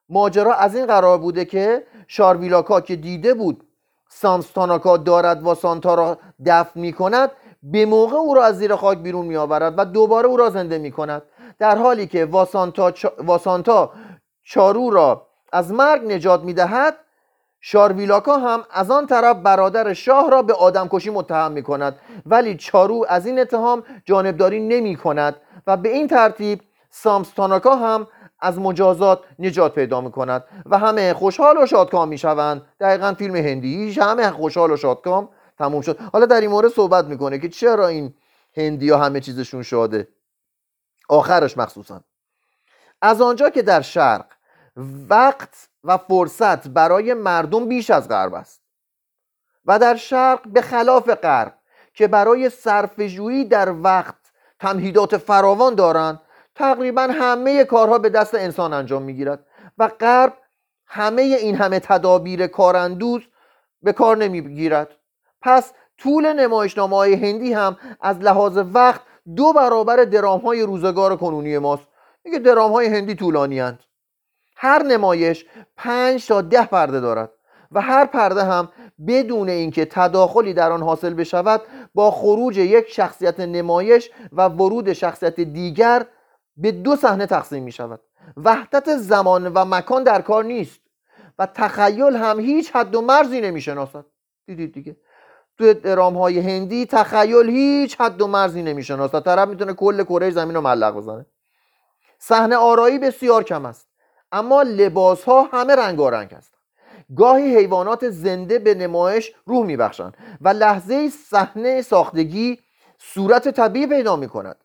ماجرا 0.10 0.54
از 0.54 0.76
این 0.76 0.86
قرار 0.86 1.18
بوده 1.18 1.46
که 1.46 1.84
شارویلاکا 2.08 2.82
که 2.82 2.96
دیده 2.96 3.34
بود 3.34 3.64
سامستاناکا 4.10 4.98
دارد 4.98 5.44
واسانتا 5.44 5.96
را 5.96 6.18
دفن 6.46 6.80
می 6.80 6.94
کند 6.94 7.32
به 7.64 7.86
موقع 7.86 8.16
او 8.16 8.34
را 8.34 8.44
از 8.44 8.58
زیر 8.58 8.76
خاک 8.76 8.98
بیرون 8.98 9.26
می 9.26 9.36
آورد 9.36 9.74
و 9.78 9.86
دوباره 9.86 10.28
او 10.28 10.38
را 10.38 10.50
زنده 10.50 10.78
می 10.78 10.92
کند 10.92 11.22
در 11.60 11.78
حالی 11.78 12.08
که 12.08 12.26
واسانتا, 12.26 12.94
واسانتا 13.18 13.92
چارو 14.44 14.90
را 14.90 15.28
از 15.52 15.72
مرگ 15.72 16.12
نجات 16.12 16.42
می 16.42 16.54
دهد 16.54 16.98
شارویلاکا 17.60 18.38
هم 18.38 18.64
از 18.72 18.92
آن 18.92 19.08
طرف 19.08 19.38
برادر 19.38 19.94
شاه 19.94 20.30
را 20.30 20.42
به 20.42 20.54
آدمکشی 20.54 21.10
متهم 21.10 21.52
می 21.52 21.64
کند 21.64 22.00
ولی 22.26 22.56
چارو 22.56 23.06
از 23.10 23.26
این 23.26 23.40
اتهام 23.40 23.84
جانبداری 24.06 24.60
نمی 24.60 24.96
کند 24.96 25.36
و 25.68 25.78
به 25.78 25.90
این 25.90 26.08
ترتیب 26.08 26.62
سامستاناکا 26.90 27.76
هم 27.76 28.08
از 28.40 28.60
مجازات 28.60 29.20
نجات 29.40 29.76
پیدا 29.76 30.02
می 30.02 30.12
کند 30.12 30.44
و 30.66 30.78
همه 30.78 31.14
خوشحال 31.14 31.58
و 31.58 31.66
شادکام 31.66 32.08
می 32.08 32.18
شوند 32.18 32.62
دقیقا 32.80 33.14
فیلم 33.14 33.36
هندی 33.36 33.92
همه 33.92 34.32
خوشحال 34.32 34.72
و 34.72 34.78
شادکام 34.78 35.30
تموم 35.58 35.82
شد. 35.82 36.00
حالا 36.14 36.26
در 36.26 36.42
این 36.42 36.50
مورد 36.50 36.72
صحبت 36.72 37.06
می‌کنه 37.06 37.40
که 37.40 37.50
چرا 37.50 37.88
این 37.88 38.14
هندی 38.58 38.90
ها 38.90 38.98
همه 38.98 39.20
چیزشون 39.20 39.64
شاده؟ 39.64 40.08
آخرش 41.12 41.58
مخصوصا. 41.58 42.02
از 43.02 43.22
آنجا 43.22 43.50
که 43.50 43.62
در 43.62 43.82
شرق 43.82 44.26
وقت 45.10 45.70
و 45.84 45.98
فرصت 45.98 46.68
برای 46.68 47.14
مردم 47.14 47.68
بیش 47.68 47.90
از 47.90 48.10
غرب 48.10 48.34
است 48.34 48.62
و 49.66 49.80
در 49.80 49.96
شرق 49.96 50.48
به 50.48 50.62
خلاف 50.62 51.10
غرب 51.10 51.54
که 51.94 52.08
برای 52.08 52.50
صرفه‌جویی 52.50 53.46
در 53.46 53.72
وقت 53.72 54.16
تمهیدات 54.60 55.18
فراوان 55.18 55.76
دارند 55.76 56.20
تقریبا 56.56 57.02
همه 57.02 57.64
کارها 57.64 57.98
به 57.98 58.10
دست 58.10 58.36
انسان 58.36 58.74
انجام 58.74 59.02
می‌گیرد 59.02 59.46
و 59.78 59.88
غرب 59.88 60.34
همه 60.86 61.22
این 61.22 61.56
همه 61.56 61.80
تدابیر 61.80 62.48
کاراندوز 62.48 63.22
به 63.82 63.94
کار 63.94 64.18
نمی‌گیرد. 64.18 64.90
پس 65.42 65.72
طول 65.98 66.34
نمایشنامه 66.34 66.96
های 66.96 67.14
هندی 67.14 67.54
هم 67.54 67.78
از 68.02 68.20
لحاظ 68.20 68.58
وقت 68.74 69.02
دو 69.36 69.54
برابر 69.54 70.04
درام 70.04 70.42
های 70.42 70.62
روزگار 70.62 71.18
کنونی 71.18 71.58
ماست. 71.58 71.88
میگه 72.26 72.40
درام 72.40 72.72
های 72.72 72.88
هندی 72.88 73.16
طولانی 73.16 73.60
هند. 73.60 73.84
هر 74.56 74.84
نمایش 74.84 75.46
پنج 75.78 76.28
تا 76.28 76.42
ده 76.42 76.66
پرده 76.66 77.00
دارد 77.00 77.32
و 77.72 77.82
هر 77.82 78.06
پرده 78.06 78.44
هم 78.44 78.70
بدون 79.08 79.50
اینکه 79.50 79.86
تداخلی 79.86 80.54
در 80.54 80.72
آن 80.72 80.84
حاصل 80.84 81.14
بشود 81.14 81.62
با 81.94 82.12
خروج 82.12 82.58
یک 82.58 82.88
شخصیت 82.88 83.40
نمایش 83.40 84.12
و 84.32 84.48
ورود 84.48 84.94
شخصیت 84.94 85.40
دیگر 85.40 86.06
به 86.58 86.72
دو 86.72 86.96
صحنه 86.96 87.26
تقسیم 87.26 87.64
می 87.64 87.72
شود 87.72 88.00
وحدت 88.38 88.98
زمان 88.98 89.48
و 89.48 89.66
مکان 89.66 90.04
در 90.04 90.22
کار 90.22 90.44
نیست 90.44 90.82
و 91.40 91.46
تخیل 91.46 92.16
هم 92.16 92.40
هیچ 92.40 92.72
حد 92.76 92.96
و 92.96 93.02
مرزی 93.02 93.42
نمی 93.42 93.62
شناسد 93.62 94.06
دیدید 94.46 94.74
دیگه؟ 94.74 94.96
تو 95.58 95.74
درام 95.74 96.18
های 96.18 96.40
هندی 96.40 96.86
تخیل 96.86 97.50
هیچ 97.50 98.02
حد 98.02 98.22
و 98.22 98.28
مرزی 98.28 98.62
نمی 98.62 98.84
شناسد 98.84 99.24
طرف 99.24 99.50
می‌تونه 99.50 99.74
کل 99.74 100.04
کره 100.04 100.30
زمین 100.30 100.56
رو 100.56 100.62
ملق 100.62 100.96
بزنه. 100.96 101.26
صحنه 102.20 102.56
آرایی 102.56 103.00
بسیار 103.00 103.44
کم 103.44 103.66
است 103.66 103.88
اما 104.32 104.62
لباس 104.62 105.24
ها 105.24 105.44
همه 105.44 105.76
رنگارنگ 105.76 106.34
هستند 106.34 106.62
گاهی 107.16 107.56
حیوانات 107.58 108.10
زنده 108.10 108.60
به 108.60 108.76
نمایش 108.76 109.32
روح 109.46 109.66
میبخشند 109.66 110.18
و 110.42 110.50
لحظه 110.50 111.10
صحنه 111.10 111.82
ساختگی 111.82 112.60
صورت 112.98 113.48
طبیعی 113.50 113.88
پیدا 113.88 114.16
می 114.16 114.30
کند 114.30 114.58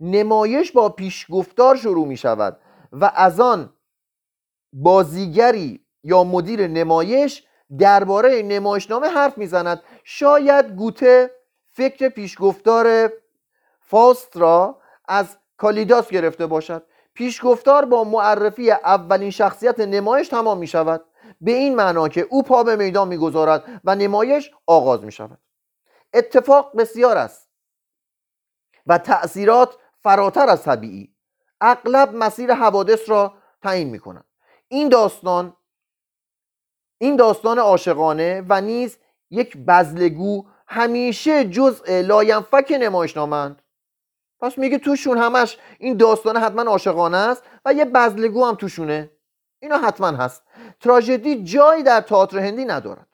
نمایش 0.00 0.72
با 0.72 0.88
پیشگفتار 0.88 1.76
شروع 1.76 2.06
می 2.06 2.16
شود 2.16 2.60
و 2.92 3.12
از 3.14 3.40
آن 3.40 3.72
بازیگری 4.72 5.80
یا 6.04 6.24
مدیر 6.24 6.66
نمایش 6.66 7.44
درباره 7.78 8.42
نمایشنامه 8.42 9.08
حرف 9.08 9.38
می‌زند. 9.38 9.82
شاید 10.04 10.66
گوته 10.66 11.30
فکر 11.72 12.08
پیشگفتار 12.08 13.12
فاست 13.80 14.36
را 14.36 14.80
از 15.08 15.36
کالیداس 15.56 16.08
گرفته 16.08 16.46
باشد. 16.46 16.82
پیشگفتار 17.14 17.84
با 17.84 18.04
معرفی 18.04 18.70
اولین 18.70 19.30
شخصیت 19.30 19.80
نمایش 19.80 20.28
تمام 20.28 20.58
می 20.58 20.66
شود 20.66 21.04
به 21.40 21.50
این 21.50 21.76
معنا 21.76 22.08
که 22.08 22.26
او 22.30 22.42
پا 22.42 22.62
به 22.62 22.76
میدان 22.76 23.08
می‌گذارد 23.08 23.80
و 23.84 23.94
نمایش 23.94 24.50
آغاز 24.66 25.04
می 25.04 25.12
شود 25.12 25.38
اتفاق 26.14 26.76
بسیار 26.76 27.16
است 27.16 27.48
و 28.86 28.98
تأثیرات 28.98 29.76
فراتر 30.02 30.48
از 30.48 30.62
طبیعی. 30.62 31.14
اغلب 31.60 32.14
مسیر 32.14 32.54
حوادث 32.54 33.10
را 33.10 33.34
تعیین 33.62 33.90
می 33.90 33.98
کنند 33.98 34.24
این 34.68 34.88
داستان 34.88 35.56
این 36.98 37.16
داستان 37.16 37.58
عاشقانه 37.58 38.44
و 38.48 38.60
نیز 38.60 38.98
یک 39.30 39.56
بزلگو 39.56 40.44
همیشه 40.66 41.44
جزء 41.44 42.02
لاینفک 42.02 42.74
نمایشنامند 42.80 43.62
پس 44.40 44.58
میگه 44.58 44.78
توشون 44.78 45.18
همش 45.18 45.58
این 45.78 45.96
داستان 45.96 46.36
حتما 46.36 46.62
عاشقانه 46.62 47.16
است 47.16 47.42
و 47.64 47.72
یه 47.72 47.84
بزلگو 47.84 48.44
هم 48.44 48.54
توشونه. 48.54 49.10
اینا 49.60 49.78
حتما 49.78 50.06
هست. 50.06 50.42
تراژدی 50.80 51.44
جایی 51.44 51.82
در 51.82 52.00
تئاتر 52.00 52.38
هندی 52.38 52.64
ندارد. 52.64 53.06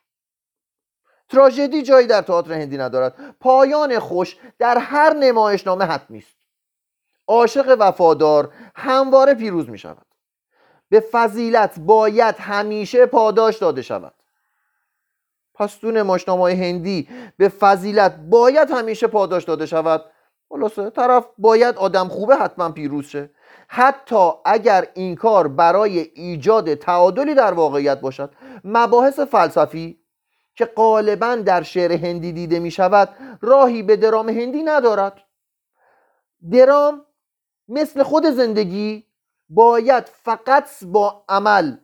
تراژدی 1.28 1.82
جایی 1.82 2.06
در 2.06 2.22
تئاتر 2.22 2.52
هندی 2.52 2.76
ندارد. 2.76 3.36
پایان 3.40 3.98
خوش 3.98 4.36
در 4.58 4.78
هر 4.78 5.12
نمایشنامه 5.12 5.84
حتمی 5.84 6.18
است 6.18 6.36
عاشق 7.26 7.76
وفادار 7.78 8.52
همواره 8.74 9.34
پیروز 9.34 9.68
می 9.68 9.78
شود 9.78 10.06
به 10.94 11.00
فضیلت 11.00 11.78
باید 11.78 12.34
همیشه 12.38 13.06
پاداش 13.06 13.58
داده 13.58 13.82
شود. 13.82 14.14
پس 15.54 15.76
تو 15.76 16.46
هندی 16.46 17.08
به 17.36 17.48
فضیلت 17.48 18.16
باید 18.16 18.70
همیشه 18.70 19.06
پاداش 19.06 19.44
داده 19.44 19.66
شود. 19.66 20.04
خلاصه 20.48 20.90
طرف 20.90 21.26
باید 21.38 21.76
آدم 21.76 22.08
خوبه 22.08 22.36
حتما 22.36 22.70
پیروز 22.70 23.06
شه. 23.06 23.30
حتی 23.68 24.30
اگر 24.44 24.88
این 24.94 25.14
کار 25.14 25.48
برای 25.48 25.98
ایجاد 25.98 26.74
تعادلی 26.74 27.34
در 27.34 27.52
واقعیت 27.52 28.00
باشد. 28.00 28.32
مباحث 28.64 29.20
فلسفی 29.20 30.00
که 30.56 30.64
غالبا 30.64 31.34
در 31.36 31.62
شعر 31.62 31.92
هندی 31.92 32.32
دیده 32.32 32.58
می 32.58 32.70
شود 32.70 33.08
راهی 33.40 33.82
به 33.82 33.96
درام 33.96 34.28
هندی 34.28 34.62
ندارد. 34.62 35.20
درام 36.52 37.06
مثل 37.68 38.02
خود 38.02 38.26
زندگی 38.26 39.13
باید 39.48 40.04
فقط 40.04 40.68
با 40.84 41.24
عمل 41.28 41.76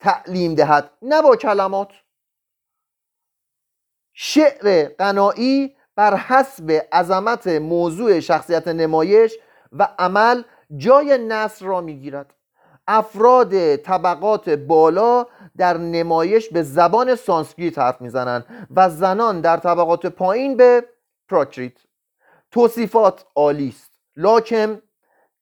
تعلیم 0.00 0.54
دهد 0.54 0.90
نه 1.02 1.22
با 1.22 1.36
کلمات. 1.36 1.92
شعر 4.12 4.88
قنایی 4.98 5.76
بر 5.96 6.16
حسب 6.16 6.82
عظمت 6.92 7.46
موضوع 7.46 8.20
شخصیت 8.20 8.68
نمایش 8.68 9.38
و 9.72 9.88
عمل 9.98 10.42
جای 10.76 11.18
نصر 11.28 11.66
را 11.66 11.80
می‌گیرد. 11.80 12.34
افراد 12.86 13.76
طبقات 13.76 14.48
بالا 14.48 15.26
در 15.56 15.76
نمایش 15.76 16.48
به 16.48 16.62
زبان 16.62 17.14
سانسکریت 17.14 17.78
حرف 17.78 18.00
می‌زنند 18.00 18.66
و 18.76 18.90
زنان 18.90 19.40
در 19.40 19.56
طبقات 19.56 20.06
پایین 20.06 20.56
به 20.56 20.84
پراکریت. 21.28 21.72
توصیفات 22.50 23.26
عالی 23.36 23.68
است. 23.68 23.90
لاکن 24.16 24.82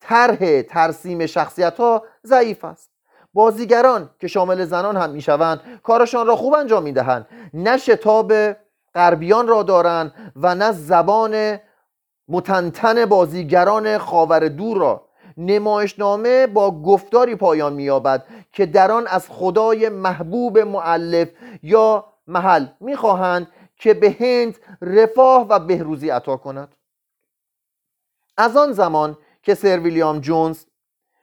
طرح 0.03 0.63
ترسیم 0.63 1.27
شخصیت 1.27 1.77
ها 1.77 2.05
ضعیف 2.27 2.65
است. 2.65 2.91
بازیگران 3.35 4.11
که 4.21 4.29
شامل 4.29 4.65
زنان 4.65 4.97
هم 4.97 5.11
می‌شوند 5.11 5.61
کارشان 5.83 6.27
را 6.27 6.37
خوب 6.37 6.55
انجام 6.55 6.83
می‌دهند. 6.83 7.27
نه 7.55 7.77
شتاب 7.77 8.33
غربیان 8.95 9.47
را 9.47 9.63
دارند 9.63 10.33
و 10.37 10.55
نه 10.55 10.73
زبان 10.73 11.59
مطنطن 12.29 13.07
بازیگران 13.07 13.99
خاور 13.99 14.49
دور 14.49 14.79
را. 14.79 15.05
نمایشنامه 15.37 16.47
با 16.47 16.71
گفتاری 16.71 17.35
پایان 17.35 17.73
مییابد 17.73 18.25
که 18.53 18.67
در 18.67 18.93
آن 18.93 19.07
از 19.07 19.27
خدای 19.29 19.89
محبوب 19.89 20.59
معلف 20.59 21.29
یا 21.63 22.05
محل 22.27 22.67
می‌خواهند 22.81 23.49
که 23.77 23.95
به 23.95 24.17
هند 24.21 24.59
رفاه 24.83 25.47
و 25.49 25.59
بهروزی 25.59 26.11
عطا 26.11 26.37
کند. 26.37 26.75
از 28.37 28.57
آن 28.57 28.73
زمان 28.73 29.19
که 29.43 29.55
سر 29.55 29.79
ویلیام 29.79 30.21
جونز 30.21 30.65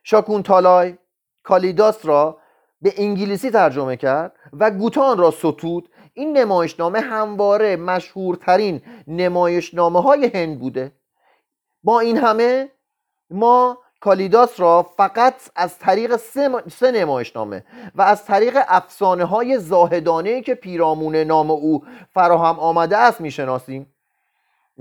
شاکون 0.03 0.43
تالای 0.43 0.97
کالیداس 1.43 2.05
را 2.05 2.37
به 2.81 2.93
انگلیسی 2.97 3.51
ترجمه 3.51 3.97
کرد 3.97 4.35
و 4.53 4.71
گوتان 4.71 5.17
را 5.17 5.31
ستود. 5.31 5.89
این 6.13 6.37
نمایشنامه 6.37 6.99
همواره 6.99 7.75
مشهورترین 7.75 8.81
نمایشنامه 9.07 10.01
های 10.01 10.31
هند 10.33 10.59
بوده. 10.59 10.91
با 11.83 11.99
این 11.99 12.17
همه 12.17 12.71
ما 13.29 13.77
کالیداس 14.01 14.59
را 14.59 14.83
فقط 14.83 15.35
از 15.55 15.79
طریق 15.79 16.15
سه, 16.15 16.63
سه 16.71 16.91
نمایشنامه 16.91 17.63
و 17.95 18.01
از 18.01 18.25
طریق 18.25 18.57
افسانه 18.67 19.25
های 19.25 19.59
زاهدانه 19.59 20.41
که 20.41 20.55
پیرامون 20.55 21.15
نام 21.15 21.51
او 21.51 21.83
فراهم 22.13 22.59
آمده 22.59 22.97
است 22.97 23.21
می‌شناسیم. 23.21 23.93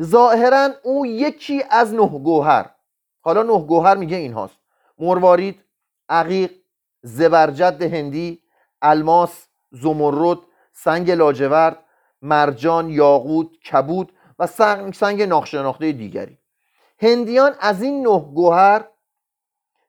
ظاهرا 0.03 0.69
او 0.83 1.07
یکی 1.07 1.65
از 1.71 1.95
نه 1.95 2.09
گوهر 2.09 2.71
حالا 3.21 3.43
نه 3.43 3.59
گوهر 3.59 3.97
میگه 3.97 4.17
این 4.17 4.33
هاست 4.33 4.57
مروارید 4.99 5.65
عقیق 6.09 6.51
زبرجد 7.03 7.83
هندی 7.83 8.43
الماس 8.83 9.47
زمرد 9.71 10.39
سنگ 10.73 11.11
لاجورد 11.11 11.85
مرجان 12.23 12.91
یاقوت 12.91 13.47
کبود 13.73 14.13
و 14.39 14.47
سنگ, 14.47 14.95
سنگ 14.95 15.23
ناخشناخته 15.23 15.93
دیگری. 15.93 16.39
هندیان 17.01 17.55
از 17.61 17.83
این 17.83 18.07
نه 18.07 18.19
گوهر 18.19 18.85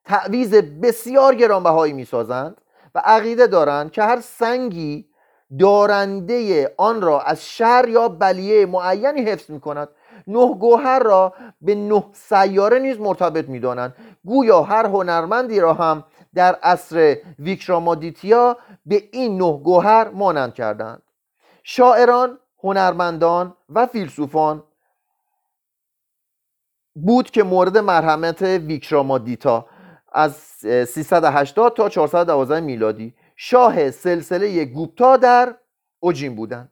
تعویز 0.05 0.55
بسیار 0.55 1.35
گرانبهایی 1.35 1.93
می‌سازند 1.93 2.61
و 2.95 3.01
عقیده 3.05 3.47
دارند 3.47 3.91
که 3.91 4.03
هر 4.03 4.19
سنگی 4.19 5.09
دارنده 5.59 6.73
آن 6.77 7.01
را 7.01 7.21
از 7.21 7.45
شر 7.45 7.85
یا 7.87 8.07
بلیه 8.07 8.65
معینی 8.65 9.21
حفظ 9.21 9.49
می 9.49 9.59
کند 9.59 9.89
نه 10.29 10.53
گوهر 10.53 10.99
را 10.99 11.33
به 11.61 11.75
نه 11.75 12.03
سیاره 12.13 12.79
نیز 12.79 12.99
مرتبط 12.99 13.49
می‌دانند. 13.49 13.95
گویا 14.25 14.61
هر 14.61 14.85
هنرمندی 14.85 15.59
را 15.59 15.73
هم 15.73 16.03
در 16.33 16.55
عصر 16.55 17.17
ویکرامادیتیا 17.39 18.57
به 18.85 19.03
این 19.11 19.41
نه 19.41 19.57
گوهر 19.57 20.09
مانند 20.09 20.53
کردند. 20.53 21.01
شاعران 21.63 22.39
هنرمندان 22.63 23.55
و 23.69 23.85
فیلسوفان 23.85 24.63
بود 26.95 27.31
که 27.31 27.43
مورد 27.43 27.77
مرحمت 27.77 28.41
ویکرامادیتا 28.41 29.65
از 30.11 30.33
380 30.87 31.73
تا 31.73 31.89
412 31.89 32.59
میلادی 32.59 33.15
شاه 33.35 33.91
سلسله 33.91 34.65
گوپتا 34.65 35.17
در 35.17 35.55
اوجین 35.99 36.35
بودند. 36.35 36.71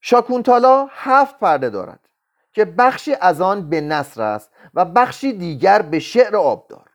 شاکونتالا 0.00 0.88
هفت 0.90 1.38
پرده 1.38 1.70
دارد 1.70 2.00
که 2.52 2.64
بخشی 2.64 3.14
از 3.20 3.40
آن 3.40 3.70
به 3.70 3.80
نصر 3.80 4.22
است 4.22 4.50
و 4.74 4.84
بخشی 4.84 5.32
دیگر 5.32 5.82
به 5.82 5.98
شعر 5.98 6.36
آبدار 6.36 6.90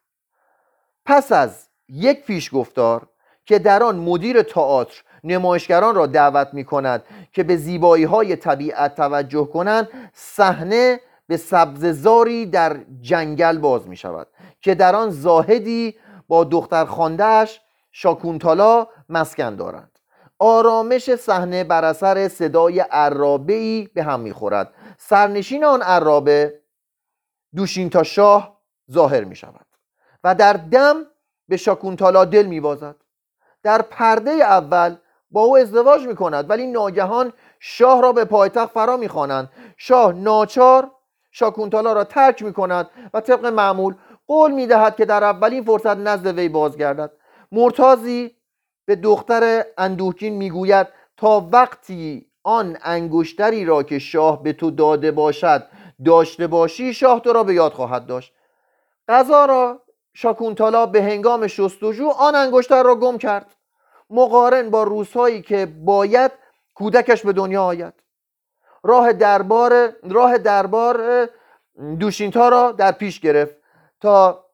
پس 1.05 1.31
از 1.31 1.67
یک 1.89 2.25
پیشگفتار 2.25 3.07
که 3.45 3.59
در 3.59 3.83
آن 3.83 3.95
مدیر 3.95 4.41
تئاتر 4.41 5.03
نمایشگران 5.23 5.95
را 5.95 6.05
دعوت 6.05 6.49
می 6.53 6.65
کند 6.65 7.03
که 7.31 7.43
به 7.43 7.57
زیبایی 7.57 8.03
های 8.03 8.35
طبیعت 8.35 8.95
توجه 8.95 9.45
کنند 9.45 9.89
صحنه 10.13 10.99
به 11.27 11.37
سبززاری 11.37 12.45
در 12.45 12.79
جنگل 13.01 13.57
باز 13.57 13.87
می 13.87 13.97
شود 13.97 14.27
که 14.61 14.75
در 14.75 14.95
آن 14.95 15.09
زاهدی 15.09 15.95
با 16.27 16.43
دختر 16.43 16.85
خاندهش 16.85 17.61
شاکونتالا 17.91 18.87
مسکن 19.09 19.55
دارند. 19.55 19.92
آرامش 20.39 21.15
صحنه 21.15 21.63
بر 21.63 21.85
اثر 21.85 22.27
صدای 22.27 22.79
عرابه 22.79 23.53
ای 23.53 23.89
به 23.93 24.03
هم 24.03 24.19
می‌خورد. 24.19 24.73
سرنشین 24.97 25.65
آن 25.65 25.81
عرابه 25.81 26.59
دوشینتا 27.55 28.03
شاه 28.03 28.61
ظاهر 28.91 29.23
می 29.23 29.35
شود 29.35 29.65
و 30.23 30.35
در 30.35 30.53
دم 30.53 30.95
به 31.47 31.57
شاکونتالا 31.57 32.25
دل 32.25 32.45
میبازد. 32.45 32.95
در 33.63 33.81
پرده 33.81 34.31
اول 34.31 34.95
با 35.31 35.41
او 35.41 35.57
ازدواج 35.57 36.07
می 36.07 36.15
کند 36.15 36.49
ولی 36.49 36.67
ناگهان 36.67 37.33
شاه 37.59 38.01
را 38.01 38.11
به 38.11 38.25
پایتخت 38.25 38.73
فرا 38.73 38.97
می‌خوانند. 38.97 39.49
شاه 39.77 40.13
ناچار 40.13 40.91
شاکونتالا 41.31 41.93
را 41.93 42.03
ترک 42.03 42.43
می 42.43 42.53
کند 42.53 42.89
و 43.13 43.21
طبق 43.21 43.45
معمول 43.45 43.95
قول 44.27 44.51
می 44.51 44.67
دهد 44.67 44.95
که 44.95 45.05
در 45.05 45.23
اولین 45.23 45.63
فرصت 45.63 45.97
نزد 45.97 46.27
وی 46.27 46.49
بازگردد. 46.49 47.11
مرتازی 47.51 48.35
به 48.85 48.95
دختر 48.95 49.65
اندوهگین 49.77 50.33
می‌گوید 50.33 50.87
تا 51.17 51.49
وقتی 51.51 52.27
آن 52.43 52.77
انگشتری 52.81 53.65
را 53.65 53.83
که 53.83 53.99
شاه 53.99 54.43
به 54.43 54.53
تو 54.53 54.71
داده 54.71 55.11
باشد 55.11 55.67
داشته 56.05 56.47
باشی 56.47 56.93
شاه 56.93 57.19
تو 57.19 57.33
را 57.33 57.43
به 57.43 57.53
یاد 57.53 57.73
خواهد 57.73 58.05
داشت. 58.05 58.33
غذا 59.07 59.45
را 59.45 59.81
شاکونتالا 60.13 60.85
به 60.85 61.03
هنگام 61.03 61.47
شستجو 61.47 62.09
آن 62.09 62.35
انگشتر 62.35 62.83
را 62.83 62.95
گم 62.95 63.17
کرد. 63.17 63.55
مقارن 64.09 64.69
با 64.69 64.83
روزهایی 64.83 65.41
که 65.41 65.65
باید 65.65 66.31
کودکش 66.75 67.25
به 67.25 67.33
دنیا 67.33 67.63
آید. 67.63 67.93
راه 68.83 69.13
دربار 69.13 69.93
راه 70.03 70.37
دربار 70.37 71.29
دوشینتا 71.99 72.49
را 72.49 72.71
در 72.71 72.91
پیش 72.91 73.19
گرفت 73.19 73.55
تا 74.01 74.45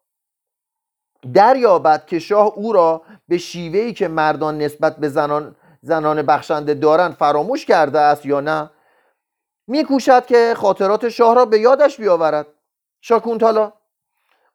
دریابد 1.33 2.05
که 2.05 2.19
شاه 2.19 2.47
او 2.55 2.73
را 2.73 3.01
به 3.27 3.37
شیوهی 3.37 3.93
که 3.93 4.07
مردان 4.07 4.57
نسبت 4.57 4.95
به 4.97 5.09
زنان 5.09 5.55
زنان 5.81 6.21
بخشنده 6.21 6.73
دارند 6.73 7.13
فراموش 7.13 7.65
کرده 7.65 7.99
است 7.99 8.25
یا 8.25 8.39
نه 8.41 8.69
میکوشد 9.67 10.25
که 10.25 10.53
خاطرات 10.57 11.09
شاه 11.09 11.35
را 11.35 11.45
به 11.45 11.59
یادش 11.59 11.97
بیاورد. 11.97 12.47
شاکونتالا 13.01 13.73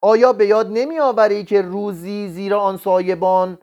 آیا 0.00 0.32
به 0.32 0.46
یاد 0.46 0.70
نمی 0.70 0.98
آوری 0.98 1.44
که 1.44 1.62
روزی 1.62 2.28
زیر 2.28 2.54
آن 2.54 2.76
سایبان 2.76 3.58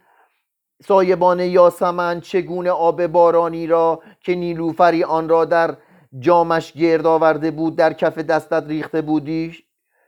سایبان 0.87 1.39
یاسمن 1.39 2.21
چگونه 2.21 2.71
آب 2.71 3.07
بارانی 3.07 3.67
را 3.67 4.01
که 4.19 4.35
نیلوفری 4.35 5.03
آن 5.03 5.29
را 5.29 5.45
در 5.45 5.77
جامش 6.19 6.73
گرد 6.73 7.05
آورده 7.05 7.51
بود 7.51 7.75
در 7.75 7.93
کف 7.93 8.17
دستت 8.17 8.63
ریخته 8.67 9.01
بودی؟ 9.01 9.57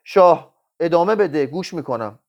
شاه 0.04 0.54
ادامه 0.80 1.16
بده 1.16 1.46
گوش 1.46 1.74
می‌کنم. 1.74 2.20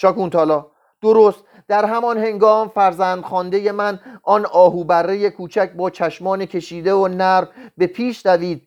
شاکونتالا. 0.00 0.66
درست 1.02 1.44
در 1.68 1.84
همان 1.84 2.18
هنگام 2.18 2.68
فرزند 2.68 3.24
خانده 3.24 3.72
من 3.72 4.00
آن 4.22 4.46
آهوبره 4.46 5.30
کوچک 5.30 5.72
با 5.72 5.90
چشمان 5.90 6.44
کشیده 6.46 6.94
و 6.94 7.08
نرم 7.08 7.48
به 7.76 7.86
پیش 7.86 8.26
دوید. 8.26 8.62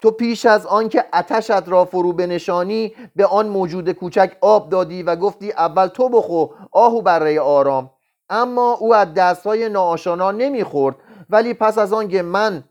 تو 0.00 0.10
پیش 0.10 0.46
از 0.46 0.66
آنکه 0.66 1.04
اتشت 1.14 1.68
را 1.68 1.84
فرو 1.84 2.12
بنشانی 2.12 2.94
به 3.16 3.26
آن 3.26 3.48
موجود 3.48 3.92
کوچک 3.92 4.36
آب 4.40 4.68
دادی 4.70 5.02
و 5.02 5.16
گفتی 5.16 5.52
اول 5.52 5.86
تو 5.86 6.08
بخو 6.08 6.46
آهو 6.72 7.02
بره 7.02 7.40
آرام. 7.40 7.90
اما 8.28 8.72
او 8.72 8.94
از 8.94 9.14
دستهای 9.14 9.68
ناآشانا 9.68 10.30
نمی‌خورد 10.30 10.96
ولی 11.30 11.54
پس 11.54 11.78
از 11.78 11.92
آنکه 11.92 12.22
من 12.22 12.64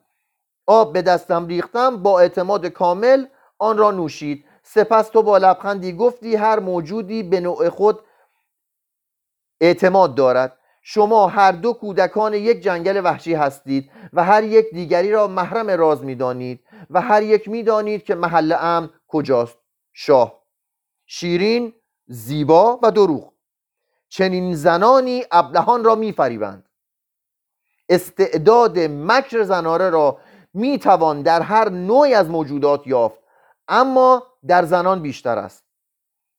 آب 0.68 0.94
به 0.94 1.02
دستم 1.02 1.48
ریختم 1.48 2.04
با 2.04 2.20
اعتماد 2.20 2.66
کامل 2.66 3.26
آن 3.60 3.78
را 3.78 3.92
نوشید. 3.92 4.46
سپس 4.68 5.10
تو 5.10 5.24
با 5.24 5.38
لبخندی 5.38 5.94
گفتی 5.94 6.36
هر 6.36 6.60
موجودی 6.60 7.24
به 7.24 7.40
نوع 7.40 7.70
خود 7.70 8.00
اعتماد 9.62 10.16
دارد. 10.16 10.58
شما 10.82 11.28
هر 11.28 11.52
دو 11.52 11.74
کودکان 11.74 12.34
یک 12.34 12.62
جنگل 12.62 13.02
وحشی 13.04 13.34
هستید 13.34 13.92
و 14.14 14.24
هر 14.24 14.44
یک 14.44 14.66
دیگری 14.74 15.12
را 15.12 15.28
محرم 15.28 15.70
راز 15.70 16.04
می‌دانید 16.04 16.64
و 16.90 17.02
هر 17.02 17.24
یک 17.24 17.50
می‌دانید 17.50 18.04
که 18.04 18.16
محل 18.16 18.56
امن 18.60 18.90
کجاست. 19.08 19.58
شاه 19.94 20.44
شیرین 21.06 21.74
زیبا 22.08 22.80
و 22.84 22.92
دروغ. 22.92 23.32
چنین 24.10 24.56
زنانی 24.56 25.24
ابلهان 25.32 25.84
را 25.84 25.96
میفریبند. 25.96 26.70
استعداد 27.90 28.80
مکر 28.80 29.44
زناره 29.44 29.90
را 29.90 30.18
می‌توان 30.54 31.22
در 31.22 31.42
هر 31.42 31.70
نوعی 31.70 32.14
از 32.14 32.30
موجودات 32.30 32.88
یافت. 32.88 33.25
اما 33.68 34.24
در 34.48 34.66
زنان 34.66 35.02
بیشتر 35.02 35.38
است. 35.38 35.66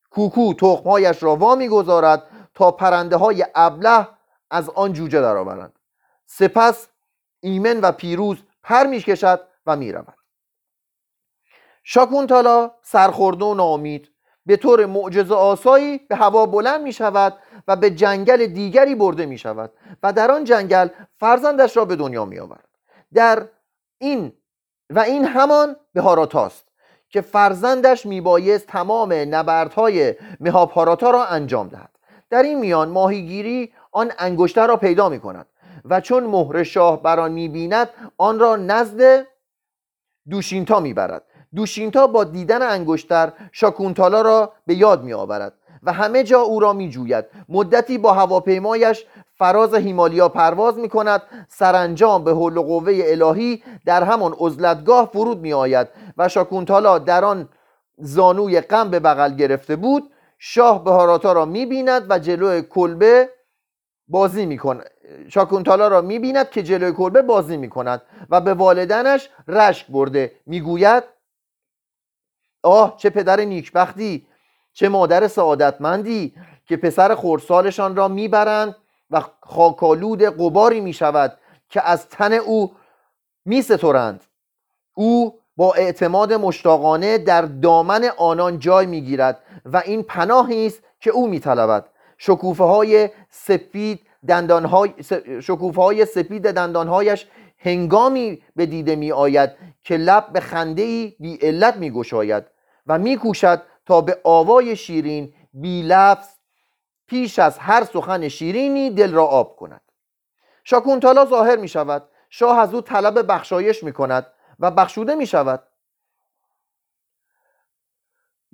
کوکو 0.09 0.53
تخمهایش 0.53 1.23
را 1.23 1.35
وا 1.35 1.55
می‌گذارد 1.55 2.23
تا 2.53 2.71
پرنده 2.71 3.15
های 3.15 3.45
ابله 3.55 4.07
از 4.51 4.69
آن 4.69 4.93
جوجه 4.93 5.21
درآورند. 5.21 5.79
سپس 6.25 6.87
ایمن 7.39 7.81
و 7.81 7.91
پیروز 7.91 8.37
پر 8.63 8.87
می‌کشد 8.87 9.47
و 9.65 9.75
می‌رود. 9.75 10.17
شاکونتالا 11.83 12.71
سرخورده 12.81 13.45
و 13.45 13.53
ناامید 13.53 14.11
به 14.45 14.57
طور 14.57 14.85
معجزه 14.85 15.35
آسایی 15.35 15.97
به 15.97 16.15
هوا 16.15 16.45
بلند 16.45 16.81
می 16.81 16.93
شود 16.93 17.37
و 17.67 17.75
به 17.75 17.91
جنگل 17.91 18.47
دیگری 18.47 18.95
برده 18.95 19.25
می 19.25 19.37
شود 19.37 19.73
و 20.03 20.13
در 20.13 20.31
آن 20.31 20.43
جنگل 20.43 20.89
فرزندش 21.19 21.77
را 21.77 21.85
به 21.85 21.95
دنیا 21.95 22.25
می 22.25 22.39
آورد 22.39 22.69
در 23.13 23.49
این 23.97 24.33
و 24.89 24.99
این 24.99 25.25
همان 25.25 25.75
به 25.93 26.01
هاراتاست 26.01 26.66
که 27.09 27.21
فرزندش 27.21 28.05
میبایست 28.05 28.67
تمام 28.67 29.13
نبردهای 29.13 30.15
مهاب 30.39 30.71
هاراتا 30.71 31.11
را 31.11 31.25
انجام 31.25 31.67
دهد. 31.67 31.89
در 32.29 32.43
این 32.43 32.59
میان 32.59 32.89
ماهیگیری 32.89 33.73
آن 33.91 34.11
انگشتر 34.19 34.67
را 34.67 34.77
پیدا 34.77 35.09
می 35.09 35.21
و 35.85 36.01
چون 36.01 36.23
مهر 36.23 36.63
شاه 36.63 37.03
بر 37.03 37.19
آن 37.19 37.31
می‌بیند 37.31 37.89
آن 38.17 38.39
را 38.39 38.55
نزد 38.55 39.27
دوشینتا 40.29 40.79
می‌برد. 40.79 41.23
دوشینتا 41.55 42.07
با 42.07 42.23
دیدن 42.23 42.61
انگشتر 42.61 43.33
شاکونتالا 43.51 44.21
را 44.21 44.53
به 44.65 44.75
یاد 44.75 45.03
می 45.03 45.13
آورد 45.13 45.53
و 45.83 45.93
همه 45.93 46.23
جا 46.23 46.39
او 46.39 46.59
را 46.59 46.73
می 46.73 46.89
جوید 46.89 47.25
مدتی 47.49 47.97
با 47.97 48.13
هواپیمایش 48.13 49.05
فراز 49.37 49.73
هیمالیا 49.73 50.29
پرواز 50.29 50.77
می 50.77 50.89
کند 50.89 51.21
سرانجام 51.47 52.23
به 52.23 52.33
و 52.33 52.49
قوه 52.49 53.01
الهی 53.05 53.63
در 53.85 54.03
همان 54.03 54.35
عزلتگاه 54.39 55.09
فرود 55.13 55.39
می 55.39 55.53
آید 55.53 55.87
و 56.17 56.29
شاکونتالا 56.29 56.99
در 56.99 57.25
آن 57.25 57.49
زانوی 57.97 58.61
غم 58.61 58.89
به 58.89 58.99
بغل 58.99 59.35
گرفته 59.35 59.75
بود 59.75 60.11
شاه 60.39 60.83
بهاراتا 60.83 61.33
را 61.33 61.45
می 61.45 61.65
بیند 61.65 62.05
و 62.09 62.19
جلو 62.19 62.61
کلبه 62.61 63.29
بازی 64.07 64.45
می 64.45 64.57
کند 64.57 64.89
شاکونتالا 65.29 65.87
را 65.87 66.01
می 66.01 66.19
بیند 66.19 66.49
که 66.49 66.63
جلوی 66.63 66.91
کلبه 66.91 67.21
بازی 67.21 67.57
می 67.57 67.69
کند 67.69 68.01
و 68.29 68.41
به 68.41 68.53
والدنش 68.53 69.29
رشک 69.47 69.87
برده. 69.87 70.31
می 70.45 70.61
گوید 70.61 71.03
آه 72.63 72.97
چه 72.97 73.09
پدر 73.09 73.39
نیکبختی! 73.39 74.26
چه 74.77 74.89
مادر 74.89 75.27
سعادتمندی 75.27 76.33
که 76.65 76.77
پسر 76.77 77.15
خورسالشان 77.15 77.95
را 77.95 78.07
می‌برند 78.07 78.75
و 79.11 79.21
خاکالود 79.41 80.23
قباری 80.23 80.79
می 80.79 80.93
شود 80.93 81.37
که 81.69 81.89
از 81.89 82.09
تن 82.09 82.33
او 82.33 82.71
می 83.45 83.61
سترند 83.61 84.23
او 84.93 85.39
با 85.55 85.73
اعتماد 85.73 86.33
مشتاقانه 86.33 87.17
در 87.17 87.41
دامن 87.41 88.09
آنان 88.17 88.59
جای 88.59 88.85
می 88.85 89.01
گیرد 89.01 89.39
و 89.65 89.81
این 89.85 90.03
پناهی 90.03 90.65
است 90.65 90.79
که 90.99 91.11
او 91.11 91.27
می 91.27 91.39
طلبد 91.39 91.85
شکوفه 92.17 92.63
های 92.63 93.09
سفید 93.29 93.99
دندانهای 94.27 94.93
شکوفه 95.41 95.81
های 95.81 96.05
سپید 96.05 96.51
دندانهایش 96.51 97.27
هنگامی 97.59 98.41
به 98.55 98.65
دیده 98.65 98.95
می 98.95 99.11
آید 99.11 99.49
که 99.83 99.97
لب 99.97 100.33
به 100.33 100.39
خنده 100.39 100.81
ای 100.81 101.15
بی 101.19 101.35
علت 101.35 101.75
می 101.75 101.91
گشاید 101.91 102.43
و 102.87 102.99
می 102.99 103.17
کوشد 103.17 103.61
تا 103.87 104.01
به 104.01 104.21
آوای 104.23 104.75
شیرین 104.75 105.33
بی 105.53 105.81
لفظ 105.81 106.27
پیش 107.07 107.39
از 107.39 107.57
هر 107.57 107.83
سخن 107.83 108.27
شیرینی 108.27 108.89
دل 108.89 109.13
را 109.13 109.25
آب 109.25 109.55
کند. 109.55 109.81
شاکونتالا 110.63 111.25
ظاهر 111.25 111.55
می 111.55 111.67
شود 111.67 112.09
شاه 112.29 112.59
از 112.59 112.73
او 112.73 112.81
طلب 112.81 113.31
بخشایش 113.31 113.83
می 113.83 113.93
کند 113.93 114.27
و 114.59 114.71
بخشوده 114.71 115.15
می 115.15 115.27
شود. 115.27 115.63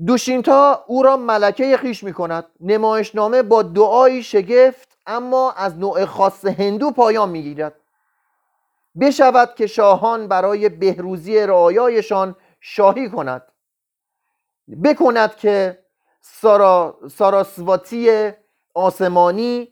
دوشینتا 0.05 0.83
او 0.87 1.03
را 1.03 1.17
ملکه 1.17 1.77
خیش 1.77 2.03
می 2.03 2.13
کند. 2.13 2.45
نمایشنامه 2.59 3.43
با 3.43 3.63
دعایی 3.63 4.23
شگفت 4.23 4.97
اما 5.05 5.51
از 5.51 5.77
نوع 5.77 6.05
خاص 6.05 6.45
هندو 6.45 6.91
پایان 6.91 7.29
می 7.29 7.43
گیرد. 7.43 7.75
بشود 9.01 9.55
که 9.55 9.67
شاهان 9.67 10.27
برای 10.27 10.69
بهروزی 10.69 11.39
رعایایشان 11.39 12.35
شاهی 12.61 13.09
کند. 13.09 13.52
بکند 14.83 15.35
که 15.35 15.79
سارا، 16.21 16.97
ساراسواتی 17.11 18.31
آسمانی 18.73 19.67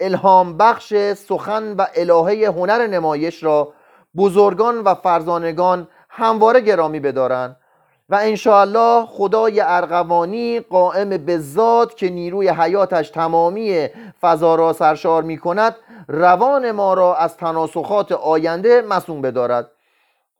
الهام 0.00 0.56
بخش 0.56 0.94
سخن 1.14 1.76
و 1.76 1.86
الهه 1.94 2.48
هنر 2.48 2.86
نمایش 2.86 3.42
را 3.42 3.72
بزرگان 4.16 4.78
و 4.78 4.94
فرزانگان 4.94 5.88
همواره 6.10 6.60
گرامی 6.60 7.00
بدارند 7.00 7.56
و 8.08 8.14
انشاءالله 8.14 9.06
خدای 9.06 9.60
ارغوانی 9.60 10.60
قائم 10.60 11.08
به 11.08 11.38
ذات 11.38 11.96
که 11.96 12.08
نیروی 12.08 12.48
حیاتش 12.48 13.10
تمامی 13.10 13.88
فضا 14.20 14.54
را 14.54 14.72
سرشار 14.72 15.22
می 15.22 15.38
کند 15.38 15.76
روان 16.08 16.70
ما 16.70 16.94
را 16.94 17.16
از 17.16 17.36
تناسخات 17.36 18.12
آینده 18.12 18.82
مسون 18.82 19.22
بدارد. 19.22 19.70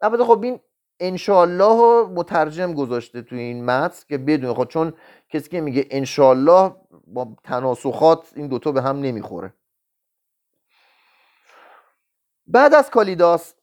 البته 0.00 0.24
خب 0.24 0.42
این 0.42 0.60
انشالله 1.00 2.06
مترجم 2.06 2.74
گذاشته 2.74 3.22
تو 3.22 3.36
این 3.36 3.64
متن 3.64 4.04
که 4.08 4.18
بدون 4.18 4.52
خود 4.52 4.68
چون 4.68 4.92
کسی 5.28 5.48
که 5.48 5.60
میگه 5.60 5.86
انشالله 5.90 6.74
با 7.06 7.28
تناسخات 7.44 8.32
این 8.36 8.48
دوتا 8.48 8.72
به 8.72 8.82
هم 8.82 9.00
نمی‌خوره. 9.00 9.54
بعد 12.46 12.74
از 12.74 12.90
کالیداس 12.90 13.54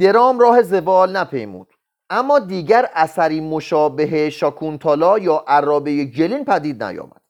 درام 0.00 0.38
راه 0.38 0.62
زوال 0.62 1.16
نپیمود. 1.16 1.68
اما 2.10 2.38
دیگر 2.38 2.90
اثری 2.94 3.40
مشابه 3.40 4.30
شاکونتالا 4.30 5.18
یا 5.18 5.44
عرابه 5.46 6.04
گلین 6.04 6.44
پدید 6.44 6.82
نیامد. 6.82 7.20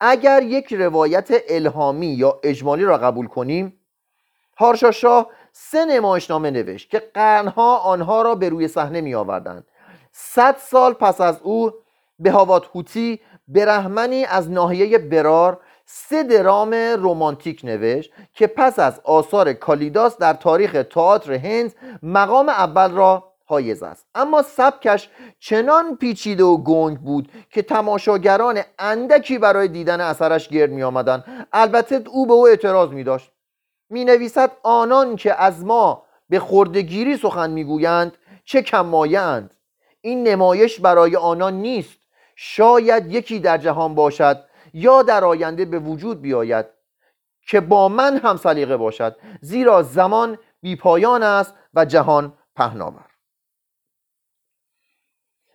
اگر 0.00 0.42
یک 0.42 0.72
روایت 0.72 1.28
الهامی 1.48 2.06
یا 2.06 2.40
اجمالی 2.42 2.84
را 2.84 2.98
قبول 2.98 3.26
کنیم 3.26 3.80
هارشاشا 4.58 5.26
سه 5.52 5.84
نمایشنامه 5.84 6.50
نوشت 6.50 6.90
که 6.90 6.98
قرنها 7.14 7.76
آنها 7.76 8.22
را 8.22 8.34
به 8.34 8.48
روی 8.48 8.68
صحنه 8.68 9.00
می 9.00 9.14
آوردند 9.14 9.64
صد 10.12 10.56
سال 10.58 10.92
پس 10.92 11.20
از 11.20 11.40
او 11.42 11.72
به 12.18 12.30
هاوات 12.30 12.66
هوتی 12.74 13.20
برهمنی 13.48 14.24
از 14.24 14.50
ناحیه 14.50 14.98
برار 14.98 15.60
سه 15.86 16.22
درام 16.22 16.74
رومانتیک 16.74 17.60
نوشت 17.64 18.12
که 18.34 18.46
پس 18.46 18.78
از 18.78 19.00
آثار 19.04 19.52
کالیداس 19.52 20.18
در 20.18 20.32
تاریخ 20.32 20.84
تئاتر 20.90 21.32
هند 21.32 21.74
مقام 22.02 22.48
اول 22.48 22.90
را 22.90 23.32
حایز 23.44 23.82
است. 23.82 24.06
اما 24.14 24.42
سبکش 24.42 25.10
چنان 25.40 25.96
پیچیده 25.96 26.44
و 26.44 26.56
گنگ 26.56 26.98
بود 26.98 27.28
که 27.50 27.62
تماشاگران 27.62 28.60
اندکی 28.78 29.38
برای 29.38 29.68
دیدن 29.68 30.00
اثرش 30.00 30.48
گرد 30.48 30.70
می 30.70 30.82
آمدن. 30.82 31.46
البته 31.52 32.02
او 32.10 32.26
به 32.26 32.32
او 32.32 32.48
اعتراض 32.48 32.90
می 32.90 33.04
داشت 33.04 33.32
می 33.92 34.04
نویسد 34.04 34.50
آنان 34.62 35.16
که 35.16 35.42
از 35.42 35.64
ما 35.64 36.02
به 36.28 36.40
خردگیری 36.40 37.16
سخن 37.16 37.50
می‌گویند 37.50 38.12
چه 38.44 38.62
کمایند 38.62 39.54
این 40.00 40.28
نمایش 40.28 40.80
برای 40.80 41.16
آنان 41.16 41.54
نیست. 41.54 41.98
شاید 42.36 43.12
یکی 43.12 43.40
در 43.40 43.58
جهان 43.58 43.94
باشد 43.94 44.44
یا 44.74 45.02
در 45.02 45.24
آینده 45.24 45.64
به 45.64 45.78
وجود 45.78 46.22
بیاید 46.22 46.66
که 47.48 47.60
با 47.60 47.88
من 47.88 48.16
هم 48.16 48.36
سلیقه 48.36 48.76
باشد 48.76 49.16
زیرا 49.40 49.82
زمان 49.82 50.38
بیپایان 50.60 51.22
است 51.22 51.54
و 51.74 51.84
جهان 51.84 52.32
پهناور. 52.56 53.11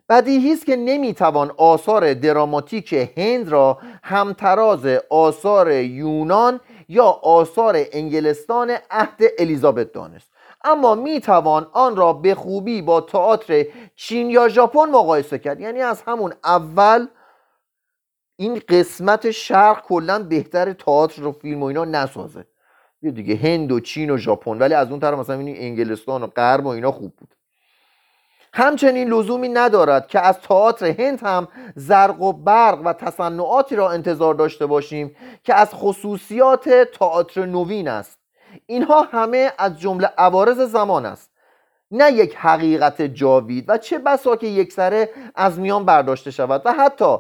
بدیهی 0.10 0.54
است 0.54 0.66
که 0.66 0.76
نمی‌توان 0.76 1.52
آثار 1.58 2.14
دراماتیک 2.14 3.12
هند 3.18 3.50
را 3.50 3.78
همتراز 4.04 4.86
آثار 5.10 5.72
یونان 5.72 6.60
یا 6.88 7.06
آثار 7.24 7.86
انگلستان 7.92 8.78
عهد 8.92 9.24
الیزابت 9.40 9.92
دانست. 9.92 10.32
اما 10.64 10.96
می‌توان 10.96 11.68
آن 11.74 11.96
را 11.96 12.14
به 12.14 12.36
خوبی 12.36 12.82
با 12.82 13.02
تئاتر 13.02 13.66
چین 13.96 14.30
یا 14.30 14.48
ژاپن 14.48 14.90
مقایسه 14.90 15.40
کرد. 15.40 15.60
یعنی 15.60 15.82
از 15.82 16.02
همون 16.02 16.34
اول 16.44 17.08
این 18.40 18.62
قسمت 18.70 19.32
شرق 19.32 19.82
کلا 19.82 20.24
بهتر 20.24 20.74
تئاتر 20.74 21.26
و 21.26 21.32
فیلم 21.32 21.64
و 21.64 21.66
اینا 21.66 21.86
نسازه. 21.86 22.46
یه 23.02 23.12
دیگه 23.12 23.36
هند 23.36 23.72
و 23.72 23.80
چین 23.80 24.10
و 24.10 24.18
ژاپن 24.18 24.58
ولی 24.58 24.74
از 24.74 24.90
اون 24.90 25.00
طرف 25.00 25.20
مثلا 25.20 25.40
این 25.40 25.58
انگلستان 25.58 26.24
و 26.24 26.28
غرب 26.28 26.66
و 26.66 26.70
اینا 26.70 26.92
خوب 26.92 27.16
بود. 27.16 27.36
همچنین 28.54 29.10
لزومی 29.10 29.50
ندارد 29.50 30.08
که 30.08 30.20
از 30.20 30.40
تئاتر 30.40 30.86
هند 30.86 31.20
هم 31.24 31.48
زرق 31.76 32.22
و 32.22 32.34
برق 32.34 32.82
و 32.86 32.94
تصنعاتی 32.94 33.76
را 33.76 33.92
انتظار 33.92 34.34
داشته 34.34 34.66
باشیم 34.66 35.16
که 35.44 35.54
از 35.54 35.70
خصوصیات 35.74 36.70
تئاتر 36.70 37.46
نوین 37.46 37.88
است. 37.88 38.20
اینها 38.66 39.02
همه 39.02 39.52
از 39.58 39.80
جمله 39.80 40.10
عوارض 40.18 40.62
زمان 40.62 41.06
است. 41.06 41.32
نه 41.92 42.12
یک 42.12 42.36
حقیقت 42.36 43.02
جاوید 43.02 43.66
و 43.68 43.78
چه 43.78 43.98
بسا 44.00 44.36
که 44.36 44.48
یک 44.48 44.74
سره 44.74 45.10
از 45.36 45.60
میان 45.60 45.86
برداشته 45.86 46.32
شود 46.32 46.62
و 46.66 46.74
حتی 46.74 47.18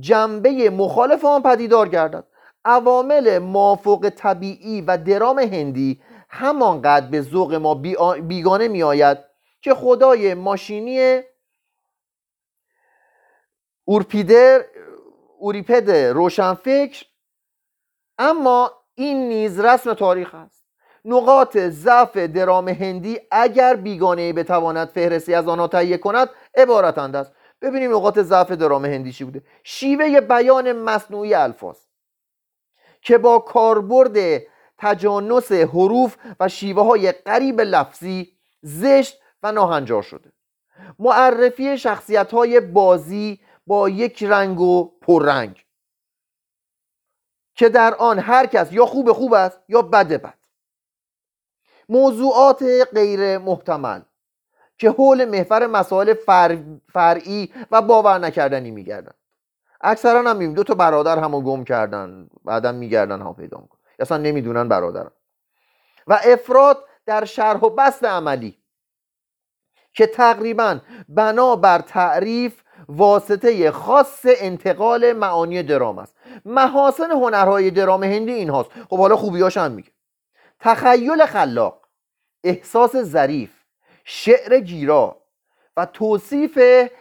جنبه 0.00 0.70
مخالف 0.70 1.24
آن 1.24 1.42
پدیدار 1.42 1.88
گردد. 1.88 2.24
عوامل 2.64 3.38
مافوق 3.38 4.08
طبیعی 4.16 4.80
و 4.80 4.96
درام 4.96 5.38
هندی 5.38 6.00
همانقدر 6.28 7.06
به 7.06 7.20
ذوق 7.20 7.54
ما 7.54 7.74
بیگانه 8.20 8.68
می 8.68 8.82
آید 8.82 9.18
که 9.62 9.74
خدای 9.74 10.34
ماشینی 10.34 11.22
اورپیدر 13.84 14.64
اوریپد 15.38 15.90
روشنفکر 15.90 17.06
اما 18.18 18.72
این 18.94 19.28
نیز 19.28 19.60
رسم 19.60 19.94
تاریخ 19.94 20.34
است. 20.34 20.66
نقاط 21.04 21.56
ضعف 21.58 22.16
درام 22.16 22.68
هندی 22.68 23.20
اگر 23.30 23.76
بیگانه 23.76 24.32
بتواند 24.32 24.88
فهرستی 24.88 25.34
از 25.34 25.48
آنها 25.48 25.68
تهیه 25.68 25.98
کند 25.98 26.30
عبارتند 26.54 27.16
است 27.16 27.32
ببینیم 27.62 27.94
نقاط 27.94 28.18
ضعف 28.18 28.50
درام 28.50 28.84
هندی 28.84 29.12
چی 29.12 29.24
بوده. 29.24 29.42
شیوه 29.64 30.20
بیان 30.20 30.72
مصنوعی 30.72 31.34
الفاظ 31.34 31.78
که 33.02 33.18
با 33.18 33.38
کاربرد 33.38 34.42
تجانس 34.78 35.52
حروف 35.52 36.16
و 36.40 36.48
شیوه 36.48 36.82
های 36.82 37.12
قریب 37.12 37.60
لفظی 37.60 38.32
زشت 38.62 39.21
و 39.42 39.52
ناهنجار 39.52 40.02
شده. 40.02 40.32
معرفی 40.98 41.78
شخصیت 41.78 42.34
های 42.34 42.60
بازی 42.60 43.40
با 43.66 43.88
یک 43.88 44.22
رنگ 44.22 44.60
و 44.60 44.98
پررنگ 45.00 45.64
که 47.54 47.68
در 47.68 47.94
آن 47.94 48.18
هر 48.18 48.46
کس 48.46 48.72
یا 48.72 48.86
خوب 48.86 49.12
خوب 49.12 49.34
است 49.34 49.60
یا 49.68 49.82
بد 49.82 50.08
بد. 50.08 50.38
موضوعات 51.88 52.64
غیر 52.92 53.38
محتمل 53.38 54.00
که 54.78 54.90
حول 54.90 55.24
محور 55.24 55.66
مسائل 55.66 56.14
فرعی 56.92 57.52
و 57.70 57.82
باور 57.82 58.18
نکردنی 58.18 58.70
میگردن. 58.70 59.12
اکثرا 59.80 60.18
هم 60.18 60.36
می‌بینیم 60.36 60.54
دو 60.54 60.64
تا 60.64 60.74
برادر 60.74 61.18
همو 61.18 61.40
گم 61.40 61.64
کردن 61.64 62.28
بعدا 62.44 62.72
میگردن 62.72 63.20
ها 63.20 63.32
پیدا 63.32 63.58
می‌کنن. 63.58 63.80
اصلا 63.98 64.16
نمی‌دونن 64.16 64.68
برادرن 64.68 65.10
و 66.06 66.18
افراد 66.24 66.84
در 67.06 67.24
شرح 67.24 67.60
و 67.60 67.70
بست 67.70 68.04
عملی 68.04 68.61
که 69.94 70.06
تقریبا 70.06 70.80
بنا 71.08 71.56
بر 71.56 71.78
تعریف 71.78 72.62
واسطه 72.88 73.70
خاص 73.70 74.20
انتقال 74.24 75.12
معانی 75.12 75.62
درام 75.62 75.98
است. 75.98 76.16
محاسن 76.44 77.10
هنرهای 77.10 77.70
درام 77.70 78.02
هندی 78.02 78.32
این 78.32 78.50
هاست. 78.50 78.70
خب 78.90 78.98
حالا 78.98 79.16
خوبیاش 79.16 79.56
هم 79.56 79.72
میگه. 79.72 79.90
تخیل 80.60 81.26
خلاق 81.26 81.80
احساس 82.44 82.96
ظریف 82.96 83.50
شعر 84.04 84.60
گیرا 84.60 85.16
و 85.76 85.86
توصیف 85.86 86.58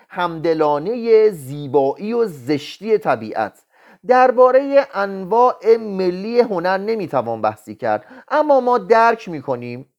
همدلانه 0.10 1.30
زیبایی 1.30 2.14
و 2.14 2.26
زشتی 2.26 2.98
طبیعت. 2.98 3.62
درباره 4.08 4.88
انواع 4.94 5.78
ملی 5.78 6.40
هنر 6.40 6.78
نمی‌توان 6.78 7.42
بحثی 7.42 7.76
کرد 7.76 8.06
اما 8.28 8.60
ما 8.60 8.78
درک 8.78 9.30
می‌کنیم 9.30 9.91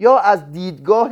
یا 0.00 0.18
از 0.18 0.52
دیدگاه 0.52 1.10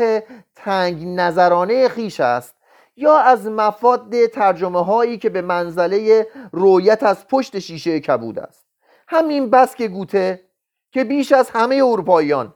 تنگ 0.56 1.06
نظرانه 1.06 1.88
خیش 1.88 2.20
است 2.20 2.54
یا 2.96 3.18
از 3.18 3.46
مفاد 3.46 4.26
ترجمه 4.26 4.84
هایی 4.84 5.18
که 5.18 5.28
به 5.28 5.42
منزله 5.42 6.26
رویت 6.52 7.02
از 7.02 7.28
پشت 7.28 7.58
شیشه 7.58 8.00
کبود 8.00 8.38
است. 8.38 8.66
همین 9.08 9.50
بس 9.50 9.74
که 9.74 9.88
گوته 9.88 10.40
که 10.92 11.04
بیش 11.04 11.32
از 11.32 11.50
همه 11.50 11.74
اروپاییان 11.74 12.54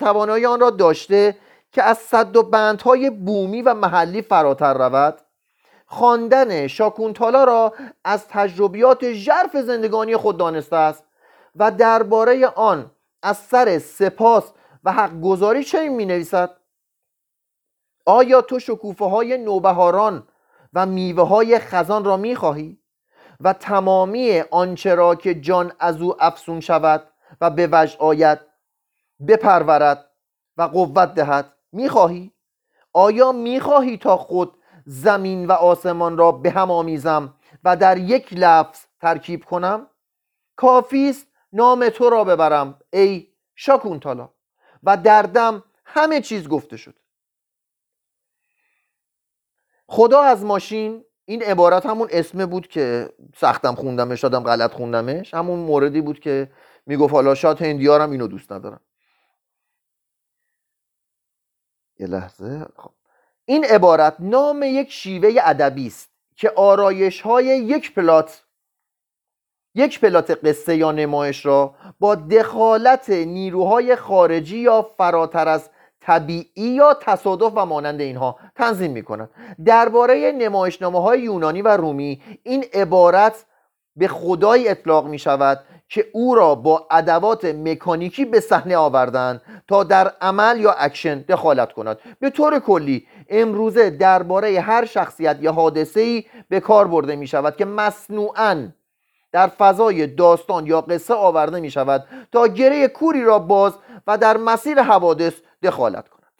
توانایی 0.00 0.46
آن 0.46 0.60
را 0.60 0.70
داشته 0.70 1.36
که 1.72 1.82
از 1.82 1.98
صد 1.98 2.36
و 2.36 2.42
بندهای 2.42 3.10
بومی 3.10 3.62
و 3.62 3.74
محلی 3.74 4.22
فراتر 4.22 4.74
رود. 4.74 5.20
خواندن 5.86 6.66
شاکونتالا 6.66 7.44
را 7.44 7.74
از 8.04 8.28
تجربیات 8.28 9.12
ژرف 9.12 9.56
زندگانی 9.56 10.16
خود 10.16 10.36
دانسته 10.36 10.76
است 10.76 11.04
و 11.56 11.70
درباره 11.70 12.46
آن 12.46 12.90
از 13.22 13.36
سر 13.36 13.78
سپاس 13.78 14.52
و 14.84 14.92
حق 14.92 15.20
گذاری 15.20 15.64
چه 15.64 15.88
می 15.88 16.06
نویسد؟ 16.06 16.56
آیا 18.06 18.42
تو 18.42 18.58
شکوفه 18.58 19.04
های 19.04 19.38
نوبهاران 19.38 20.28
و 20.72 20.86
میوه 20.86 21.26
های 21.26 21.58
خزان 21.58 22.04
را 22.04 22.16
می 22.16 22.34
خواهی؟ 22.34 22.80
و 23.40 23.52
تمامی 23.52 24.40
آنچه 24.50 24.94
را 24.94 25.14
که 25.14 25.34
جان 25.34 25.72
از 25.78 26.00
او 26.00 26.22
افسون 26.22 26.60
شود 26.60 27.02
و 27.40 27.50
به 27.50 27.68
وجه 27.72 27.98
آید 27.98 28.38
بپرورد 29.28 30.10
و 30.56 30.62
قوت 30.62 31.14
دهد 31.14 31.52
می‌خواهی؟ 31.72 32.32
آیا 32.92 33.32
می‌خواهی 33.32 33.96
تا 33.96 34.16
خود 34.16 34.56
زمین 34.86 35.46
و 35.46 35.52
آسمان 35.52 36.18
را 36.18 36.32
به 36.32 36.50
هم 36.50 36.70
آمیزم 36.70 37.34
و 37.64 37.76
در 37.76 37.98
یک 37.98 38.28
لفظ 38.32 38.84
ترکیب 39.00 39.44
کنم؟ 39.44 39.86
کافیست 40.56 41.26
نام 41.52 41.88
تو 41.88 42.10
را 42.10 42.24
ببرم 42.24 42.80
ای 42.92 43.26
شاکونتالا 43.54 44.28
و 44.82 44.96
دردم 44.96 45.64
همه 45.84 46.20
چیز 46.20 46.48
گفته 46.48 46.76
شد. 46.76 46.98
خدا 49.86 50.22
از 50.22 50.44
ماشین 50.44 51.04
این 51.24 51.42
عبارت 51.42 51.86
همون 51.86 52.08
اسمه 52.10 52.46
بود 52.46 52.68
که 52.68 53.12
سختم 53.36 53.74
خوندمش 53.74 54.20
شدم 54.20 54.42
غلط 54.42 54.72
خوندمش. 54.72 55.34
همون 55.34 55.58
موردی 55.58 56.00
بود 56.00 56.20
که 56.20 56.52
می‌گفت 56.86 57.12
حالا 57.12 57.34
شاید 57.34 57.62
هندیارم 57.62 58.10
اینو 58.10 58.26
دوست 58.26 58.52
ندارم. 58.52 58.80
یه 61.98 62.06
لحظه. 62.06 62.66
خب. 62.76 62.90
این 63.44 63.64
عبارت 63.64 64.16
نام 64.18 64.62
یک 64.62 64.92
شیوه 64.92 65.34
ادبی 65.42 65.86
است 65.86 66.10
که 66.36 66.50
آرایش 66.50 67.20
های 67.20 67.46
یک 67.46 67.94
پلات 67.94 68.44
یک 69.74 70.00
پلات 70.00 70.30
قصه 70.44 70.76
یا 70.76 70.92
نمایش 70.92 71.46
را 71.46 71.74
با 72.00 72.14
دخالت 72.14 73.10
نیروهای 73.10 73.96
خارجی 73.96 74.58
یا 74.58 74.82
فراتر 74.96 75.48
از 75.48 75.70
طبیعی 76.00 76.46
یا 76.54 76.94
تصادف 76.94 77.52
و 77.56 77.66
مانند 77.66 78.00
اینها 78.00 78.36
تنظیم 78.56 78.90
می 78.90 79.02
کند 79.02 79.30
درباره 79.64 80.32
نمایشنامه 80.38 81.00
های 81.00 81.20
یونانی 81.20 81.62
و 81.62 81.68
رومی 81.68 82.22
این 82.42 82.64
عبارت 82.74 83.44
به 83.96 84.08
خدای 84.08 84.68
اطلاق 84.68 85.06
می 85.06 85.18
شود 85.18 85.60
که 85.88 86.06
او 86.12 86.34
را 86.34 86.54
با 86.54 86.86
ادوات 86.90 87.44
مکانیکی 87.44 88.24
به 88.24 88.40
صحنه 88.40 88.76
آوردن 88.76 89.40
تا 89.68 89.84
در 89.84 90.12
عمل 90.20 90.60
یا 90.60 90.72
اکشن 90.72 91.18
دخالت 91.18 91.72
کند. 91.72 91.98
به 92.20 92.30
طور 92.30 92.58
کلی 92.58 93.06
امروزه 93.28 93.90
درباره 93.90 94.60
هر 94.60 94.84
شخصیت 94.84 95.38
یا 95.40 95.52
حادثه 95.52 96.00
ای 96.00 96.24
به 96.48 96.60
کار 96.60 96.88
برده 96.88 97.16
می 97.16 97.26
شود 97.26 97.56
که 97.56 97.64
مصنوعاً 97.64 98.68
در 99.32 99.46
فضای 99.46 100.06
داستان 100.06 100.66
یا 100.66 100.80
قصه 100.80 101.14
آورده 101.14 101.60
می 101.60 101.70
شود 101.70 102.08
تا 102.32 102.46
گره 102.46 102.88
کوری 102.88 103.24
را 103.24 103.38
باز 103.38 103.78
و 104.06 104.18
در 104.18 104.36
مسیر 104.36 104.82
حوادث 104.82 105.34
دخالت 105.62 106.08
کند. 106.08 106.32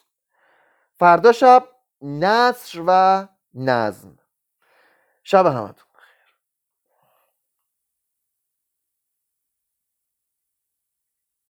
فردا 0.96 1.32
شب 1.32 1.64
نثر 2.02 2.82
و 2.86 3.28
نظم. 3.54 4.18
شب 5.24 5.46
همتون. 5.46 5.89